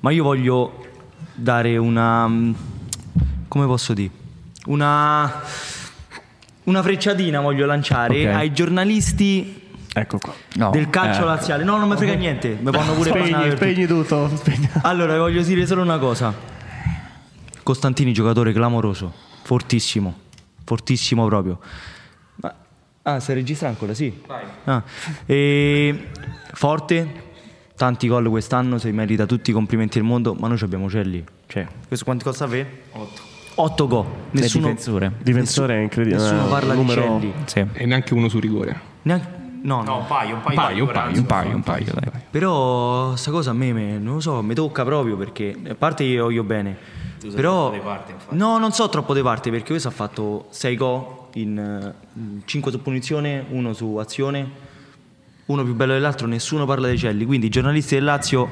Ma 0.00 0.10
io 0.10 0.22
voglio 0.22 0.86
dare 1.34 1.76
una... 1.76 2.26
mh, 2.26 2.54
come 3.48 3.66
posso 3.66 3.92
dire? 3.92 4.10
Una... 4.66 5.42
Una 6.64 6.82
frecciatina 6.82 7.40
voglio 7.40 7.66
lanciare 7.66 8.28
Ok. 8.30 8.34
ai 8.34 8.52
giornalisti 8.54 9.62
Ecco 9.92 10.18
qua. 10.18 10.32
No. 10.54 10.70
del 10.70 10.88
calcio 10.88 11.22
Eh, 11.22 11.26
laziale. 11.26 11.64
No, 11.64 11.76
non 11.76 11.86
mi 11.88 11.96
frega 11.96 12.14
niente. 12.14 12.56
Mi 12.58 12.70
fanno 12.72 12.94
pure 12.94 13.10
Spegni, 13.10 13.50
spegni 13.50 13.86
tutto. 13.86 14.34
spegni. 14.34 14.68
allora, 14.82 15.18
voglio 15.18 15.42
dire 15.42 15.66
solo 15.66 15.82
una 15.82 15.98
cosa. 15.98 16.32
Costantini, 17.62 18.12
giocatore 18.14 18.52
clamoroso, 18.54 19.12
fortissimo, 19.42 20.16
fortissimo 20.64 21.26
proprio. 21.26 21.58
Ma- 22.36 22.54
ah, 23.02 23.20
stai 23.20 23.34
registrando 23.34 23.74
ancora? 23.76 23.94
Sì. 23.94 24.22
Ah, 24.64 24.82
e- 25.26 26.08
forte, 26.58 27.08
tanti 27.76 28.08
gol 28.08 28.28
quest'anno, 28.28 28.78
si 28.78 28.90
merita 28.90 29.26
tutti 29.26 29.50
i 29.50 29.52
complimenti 29.52 29.98
del 30.00 30.06
mondo, 30.08 30.34
ma 30.34 30.48
noi 30.48 30.58
abbiamo 30.60 30.90
Celli. 30.90 31.24
Cioè, 31.46 31.64
questo 31.86 32.04
quanti 32.04 32.24
gol 32.24 32.34
sapete? 32.34 32.82
8. 32.90 33.20
8 33.54 33.86
gol. 33.86 34.04
Nessuno, 34.32 34.66
difensore. 34.66 35.12
Difensore 35.22 35.76
è 35.76 35.82
incredibile. 35.82 36.20
nessuno 36.20 36.46
eh, 36.46 36.48
parla 36.50 36.74
numero- 36.74 37.18
di 37.20 37.32
Celli. 37.46 37.68
Sì. 37.70 37.78
E 37.80 37.86
neanche 37.86 38.12
uno 38.12 38.28
su 38.28 38.40
rigore. 38.40 38.76
Neanche- 39.02 39.28
no, 39.62 39.84
no. 39.84 39.98
un 39.98 40.06
paio, 40.06 40.34
un 40.34 40.40
paio. 40.40 40.58
Un 40.58 40.64
paio, 40.64 40.84
un 40.84 40.90
paio, 40.90 41.18
Un 41.20 41.24
paio, 41.26 41.54
un 41.54 41.62
paio, 41.62 41.92
dai. 41.94 42.20
Però 42.28 43.14
sta 43.14 43.30
cosa 43.30 43.50
a 43.50 43.54
me, 43.54 43.72
me- 43.72 43.98
non 43.98 44.14
lo 44.14 44.20
so, 44.20 44.42
mi 44.42 44.54
tocca 44.54 44.82
proprio 44.82 45.16
perché 45.16 45.56
a 45.68 45.74
parte 45.76 46.02
io 46.02 46.24
voglio 46.24 46.42
bene. 46.42 46.76
Però 47.20 47.68
troppo 47.70 47.74
di 47.74 47.80
parte. 47.80 48.14
No, 48.30 48.58
non 48.58 48.72
so 48.72 48.88
troppo 48.88 49.14
di 49.14 49.22
parte 49.22 49.50
perché 49.50 49.68
questo 49.68 49.86
ha 49.86 49.92
fatto 49.92 50.46
6 50.50 50.76
gol 50.76 51.04
in 51.34 51.94
5 52.44 52.72
su 52.72 52.82
punizione, 52.82 53.44
uno 53.50 53.72
su 53.74 53.94
azione, 53.96 54.66
uno 55.48 55.64
più 55.64 55.74
bello 55.74 55.92
dell'altro, 55.94 56.26
nessuno 56.26 56.64
parla 56.66 56.86
dei 56.88 56.98
celli, 56.98 57.24
quindi 57.24 57.46
i 57.46 57.50
giornalisti 57.50 57.94
del 57.94 58.04
Lazio 58.04 58.48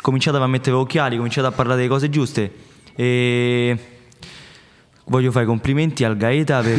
cominciate 0.00 0.36
a 0.36 0.46
mettere 0.46 0.76
occhiali, 0.76 1.16
cominciate 1.16 1.46
a 1.46 1.52
parlare 1.52 1.78
delle 1.78 1.88
cose 1.88 2.10
giuste 2.10 2.52
e 2.94 3.78
voglio 5.06 5.30
fare 5.30 5.44
i 5.44 5.46
complimenti 5.46 6.04
al 6.04 6.16
Gaeta 6.16 6.60
per 6.60 6.76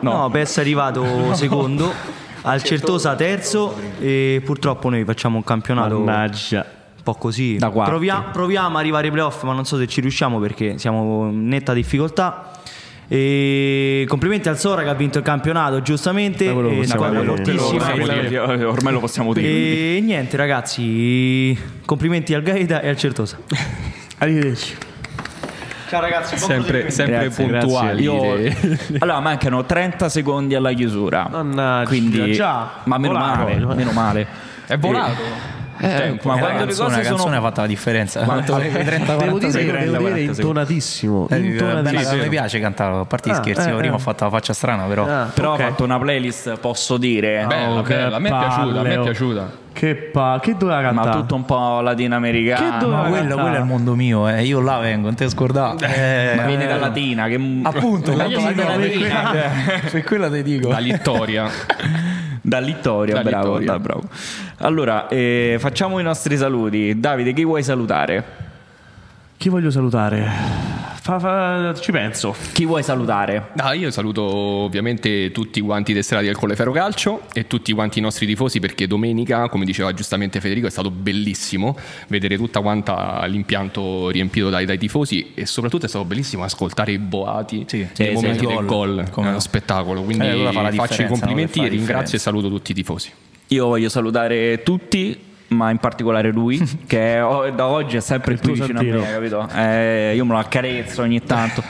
no, 0.00 0.28
per 0.30 0.40
essere 0.40 0.62
arrivato 0.62 1.34
secondo, 1.34 1.92
al 2.42 2.62
Certosa 2.62 3.14
terzo 3.14 3.76
e 4.00 4.42
purtroppo 4.44 4.88
noi 4.88 5.04
facciamo 5.04 5.36
un 5.36 5.44
campionato 5.44 6.00
Mannaggia. 6.00 6.66
un 6.96 7.02
po' 7.04 7.14
così. 7.14 7.56
Da 7.58 7.70
quarti. 7.70 7.90
Provia- 7.90 8.22
proviamo 8.22 8.76
a 8.76 8.80
arrivare 8.80 9.06
ai 9.06 9.12
playoff, 9.12 9.44
ma 9.44 9.52
non 9.52 9.64
so 9.64 9.76
se 9.76 9.86
ci 9.86 10.00
riusciamo 10.00 10.40
perché 10.40 10.78
siamo 10.78 11.28
in 11.28 11.46
netta 11.46 11.72
difficoltà. 11.72 12.50
E 13.08 14.04
complimenti 14.08 14.48
al 14.48 14.58
Sora 14.58 14.82
che 14.82 14.88
ha 14.88 14.94
vinto 14.94 15.18
il 15.18 15.24
campionato, 15.24 15.80
giustamente. 15.80 16.44
Dire. 16.52 16.86
fortissima. 16.86 17.92
Ormai, 17.92 18.64
ormai 18.64 18.92
lo 18.92 19.00
possiamo 19.00 19.32
dire. 19.32 19.46
E 19.46 20.00
niente, 20.02 20.36
ragazzi, 20.36 21.56
complimenti 21.84 22.34
al 22.34 22.42
Gaeta 22.42 22.80
e 22.80 22.88
al 22.88 22.96
Certosa. 22.96 23.38
Arrivederci. 24.18 24.74
Ciao 25.88 26.00
ragazzi, 26.00 26.36
Sempre, 26.36 26.90
sempre 26.90 27.28
Grazie, 27.28 27.44
puntuali. 27.46 28.02
Io- 28.02 28.36
direi. 28.36 28.78
allora 28.98 29.20
mancano 29.20 29.64
30 29.64 30.08
secondi 30.08 30.56
alla 30.56 30.72
chiusura. 30.72 31.28
Mannaggia, 31.30 31.88
Quindi, 31.88 32.32
già, 32.32 32.80
ma 32.84 32.98
meno 32.98 33.12
volato. 33.14 33.38
male, 33.38 33.74
meno 33.76 33.92
male. 33.92 34.26
È 34.66 34.76
volato. 34.78 35.54
Eh, 35.78 35.88
ma 35.88 35.88
Eh, 35.88 36.00
la 36.06 36.18
quando 36.20 36.46
le 36.46 36.56
canzone, 36.56 36.66
cose 36.66 36.78
la 36.78 36.88
canzone 36.96 37.18
sono 37.18 37.36
ha 37.36 37.40
fatto 37.40 37.60
la 37.60 37.66
differenza. 37.66 38.22
Quanto- 38.24 38.54
Avevi 38.56 38.84
30 38.84 39.16
Devo 39.16 39.36
40 39.38 39.38
dire, 39.38 39.50
secondi. 39.50 39.84
devo 39.84 39.96
dire 39.96 39.98
40 39.98 40.18
secondi. 40.34 40.40
intonatissimo. 40.40 41.28
Eh, 41.30 41.36
intonatissimo. 41.38 42.10
bella, 42.10 42.22
mi 42.22 42.28
piace 42.28 42.60
cantare, 42.60 42.96
a 42.96 43.04
parte 43.04 43.28
gli 43.28 43.32
Ah, 43.32 43.36
scherzi, 43.36 43.68
eh, 43.68 43.72
prima 43.74 43.92
eh. 43.92 43.96
ho 43.96 43.98
fatto 43.98 44.24
la 44.24 44.30
faccia 44.30 44.52
strana, 44.52 44.84
però 44.84 45.06
Ah, 45.06 45.30
Però 45.34 45.52
ok. 45.54 45.60
ho 45.60 45.62
fatto 45.62 45.84
una 45.84 45.98
playlist, 45.98 46.58
posso 46.58 46.96
dire, 46.96 47.44
Bella, 47.46 47.70
Oh, 47.78 47.82
bella. 47.82 48.16
A 48.16 48.18
me 48.18 48.28
è 48.28 48.32
piaciuta, 48.32 48.80
a 48.80 48.82
me 48.82 48.92
è 48.92 48.98
oh. 48.98 49.02
piaciuta. 49.02 49.64
Che 49.76 49.94
pa, 49.94 50.38
che 50.40 50.56
doveva 50.56 50.80
ma 50.80 51.02
cantare? 51.02 51.16
tutto 51.20 51.34
un 51.34 51.44
po' 51.44 51.80
latinoamericano. 51.82 52.70
Che 52.78 52.84
doveva 52.86 53.02
quello, 53.08 53.34
quello 53.36 53.56
è 53.56 53.58
il 53.58 53.64
mondo 53.66 53.94
mio, 53.94 54.26
eh. 54.26 54.42
io 54.42 54.60
là 54.60 54.78
vengo, 54.78 55.08
non 55.08 55.14
te 55.16 55.28
scordare. 55.28 55.76
Ma 56.34 56.44
viene 56.46 56.66
da 56.66 56.76
Latina, 56.76 57.26
che 57.26 57.34
Appunto, 57.62 58.12
quando 58.14 58.38
Latina, 58.40 58.64
la 58.64 58.76
Latina. 58.76 59.32
per 59.90 60.02
quella 60.04 60.30
te 60.30 60.42
dico. 60.42 60.68
Da 60.68 60.78
Littoria. 60.78 61.46
Da 62.46 62.58
Littoria, 62.60 63.14
Da 63.14 63.22
bravo, 63.22 63.58
Littoria. 63.58 63.72
da- 63.72 63.78
bravo. 63.80 64.02
Allora, 64.58 65.08
eh, 65.08 65.56
facciamo 65.58 65.98
i 65.98 66.02
nostri 66.04 66.36
saluti. 66.36 67.00
Davide, 67.00 67.32
chi 67.32 67.44
vuoi 67.44 67.64
salutare? 67.64 68.24
Chi 69.36 69.48
voglio 69.48 69.70
salutare? 69.72 70.75
Fa- 71.06 71.20
fa- 71.20 71.72
ci 71.80 71.92
penso. 71.92 72.34
Chi 72.52 72.64
vuoi 72.64 72.82
salutare? 72.82 73.50
Ah, 73.58 73.74
io 73.74 73.92
saluto 73.92 74.24
ovviamente 74.24 75.30
tutti 75.30 75.60
quanti 75.60 75.94
tesserati 75.94 76.26
del 76.26 76.34
Colleferro 76.34 76.72
Calcio 76.72 77.22
e 77.32 77.46
tutti 77.46 77.72
quanti 77.72 78.00
i 78.00 78.02
nostri 78.02 78.26
tifosi 78.26 78.58
perché 78.58 78.88
domenica, 78.88 79.48
come 79.48 79.64
diceva 79.64 79.94
giustamente 79.94 80.40
Federico, 80.40 80.66
è 80.66 80.70
stato 80.70 80.90
bellissimo 80.90 81.76
vedere 82.08 82.36
tutta 82.36 82.60
quanta 82.60 83.24
l'impianto 83.26 84.08
riempito 84.10 84.50
dai, 84.50 84.64
dai 84.66 84.78
tifosi 84.78 85.30
e 85.34 85.46
soprattutto 85.46 85.86
è 85.86 85.88
stato 85.88 86.04
bellissimo 86.04 86.42
ascoltare 86.42 86.90
i 86.90 86.98
boati 86.98 87.66
Sì, 87.68 87.86
nei 87.98 88.08
sì, 88.08 88.12
momenti 88.14 88.38
sì, 88.40 88.46
del 88.46 88.64
gol. 88.64 88.98
È 88.98 89.20
no. 89.20 89.28
uno 89.28 89.38
spettacolo, 89.38 90.02
quindi 90.02 90.26
Eh, 90.26 90.72
faccio 90.72 91.02
i 91.02 91.06
complimenti, 91.06 91.60
no? 91.60 91.66
La 91.66 91.70
ringrazio 91.70 92.18
e 92.18 92.20
saluto 92.20 92.48
tutti 92.48 92.72
i 92.72 92.74
tifosi. 92.74 93.12
Io 93.46 93.66
voglio 93.68 93.88
salutare 93.88 94.64
tutti, 94.64 95.16
ma 95.56 95.70
in 95.70 95.78
particolare 95.78 96.30
lui, 96.30 96.60
che 96.86 97.20
o- 97.20 97.50
da 97.50 97.66
oggi 97.66 97.96
è 97.96 98.00
sempre 98.00 98.34
Il 98.34 98.40
tuo 98.40 98.52
vicino 98.52 98.78
a 98.78 98.82
me, 98.82 99.02
capito? 99.12 99.48
Eh, 99.54 100.12
io 100.14 100.24
me 100.24 100.32
lo 100.32 100.38
accarezzo 100.38 101.02
ogni 101.02 101.22
tanto. 101.24 101.62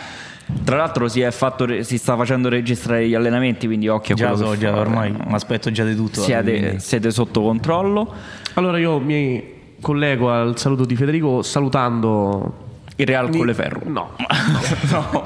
Tra 0.65 0.77
l'altro 0.77 1.09
si, 1.09 1.21
è 1.23 1.31
fatto 1.33 1.65
re- 1.65 1.83
si 1.83 1.99
sta 1.99 2.15
facendo 2.17 2.49
registrare 2.49 3.09
gli 3.09 3.15
allenamenti, 3.15 3.67
quindi 3.67 3.89
occhio 3.89 4.15
a 4.15 4.17
Già 4.19 4.29
quello 4.31 4.45
so, 4.47 4.51
che 4.53 4.59
già 4.59 4.73
fa. 4.73 4.79
ormai 4.81 5.11
mi 5.11 5.35
aspetto 5.35 5.71
già 5.73 5.83
di 5.85 5.97
tutto. 5.97 6.21
Siete, 6.21 6.59
quindi- 6.59 6.81
siete 6.81 7.11
sotto 7.11 7.43
controllo. 7.43 8.13
Allora 8.55 8.79
io 8.79 8.99
mi 9.01 9.55
collego 9.81 10.31
al 10.33 10.57
saluto 10.59 10.85
di 10.85 10.95
Federico 10.97 11.43
salutando 11.43 12.65
Il 12.97 13.07
Real 13.07 13.29
Mi- 13.29 13.39
Colleferro. 13.39 13.81
No. 13.91 14.11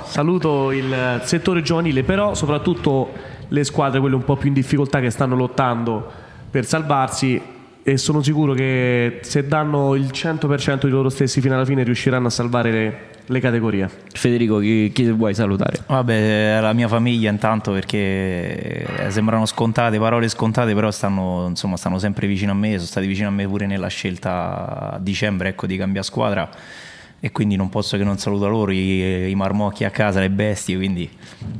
Saluto 0.05 0.71
il 0.73 1.21
settore 1.25 1.63
giovanile, 1.63 2.03
però 2.03 2.35
soprattutto 2.35 3.11
le 3.49 3.65
squadre, 3.65 4.01
quelle 4.01 4.15
un 4.15 4.25
po' 4.25 4.37
più 4.37 4.49
in 4.49 4.55
difficoltà 4.55 5.01
che 5.01 5.11
stanno 5.11 5.37
lottando 5.37 6.11
per 6.51 6.65
salvarsi 6.65 7.41
e 7.83 7.97
sono 7.97 8.23
sicuro 8.23 8.53
che 8.53 9.21
se 9.23 9.47
danno 9.47 9.95
il 9.95 10.11
100% 10.13 10.85
di 10.85 10.91
loro 10.91 11.09
stessi 11.09 11.41
fino 11.41 11.55
alla 11.55 11.65
fine 11.65 11.83
riusciranno 11.83 12.27
a 12.27 12.31
salvare 12.31 12.71
le, 12.71 12.99
le 13.27 13.41
categorie. 13.41 13.89
Federico, 14.13 14.59
chi, 14.59 14.91
chi 14.93 15.11
vuoi 15.11 15.35
salutare? 15.35 15.79
Vabbè, 15.87 16.59
la 16.61 16.73
mia 16.73 16.89
famiglia 16.89 17.31
intanto 17.31 17.73
perché 17.73 18.87
eh, 18.87 19.11
sembrano 19.11 19.47
scontate, 19.47 19.99
parole 19.99 20.29
scontate, 20.29 20.75
però 20.75 20.91
stanno, 20.91 21.47
insomma, 21.49 21.77
stanno 21.77 21.99
sempre 21.99 22.27
vicino 22.27 22.53
a 22.53 22.55
me, 22.55 22.75
sono 22.75 22.87
stati 22.87 23.07
vicino 23.07 23.29
a 23.29 23.33
me 23.33 23.47
pure 23.47 23.67
nella 23.67 23.89
scelta 23.89 24.93
a 24.93 24.99
dicembre 24.99 25.51
ecco, 25.51 25.67
di 25.67 25.77
cambiare 25.77 26.07
squadra 26.07 26.51
e 27.21 27.31
quindi 27.33 27.55
non 27.55 27.69
posso 27.69 27.97
che 27.97 28.05
non 28.05 28.19
saluto 28.19 28.49
loro, 28.49 28.73
i, 28.73 29.31
i 29.31 29.35
marmocchi 29.35 29.85
a 29.85 29.91
casa, 29.91 30.21
le 30.21 30.31
bestie, 30.31 30.77
quindi 30.77 31.09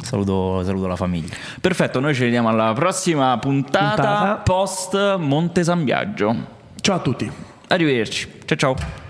saluto, 0.03 0.65
saluto 0.65 0.87
la 0.87 0.97
famiglia. 0.97 1.35
Perfetto, 1.61 2.01
noi 2.01 2.15
ci 2.15 2.23
vediamo 2.23 2.49
alla 2.49 2.73
prossima 2.73 3.37
puntata, 3.39 3.95
Puntata. 3.95 4.35
post 4.37 5.17
Monte 5.17 5.63
San 5.63 5.85
Biagio. 5.85 6.35
Ciao 6.81 6.97
a 6.97 7.01
tutti. 7.01 7.31
Arrivederci. 7.69 8.29
Ciao 8.47 8.57
ciao. 8.57 9.09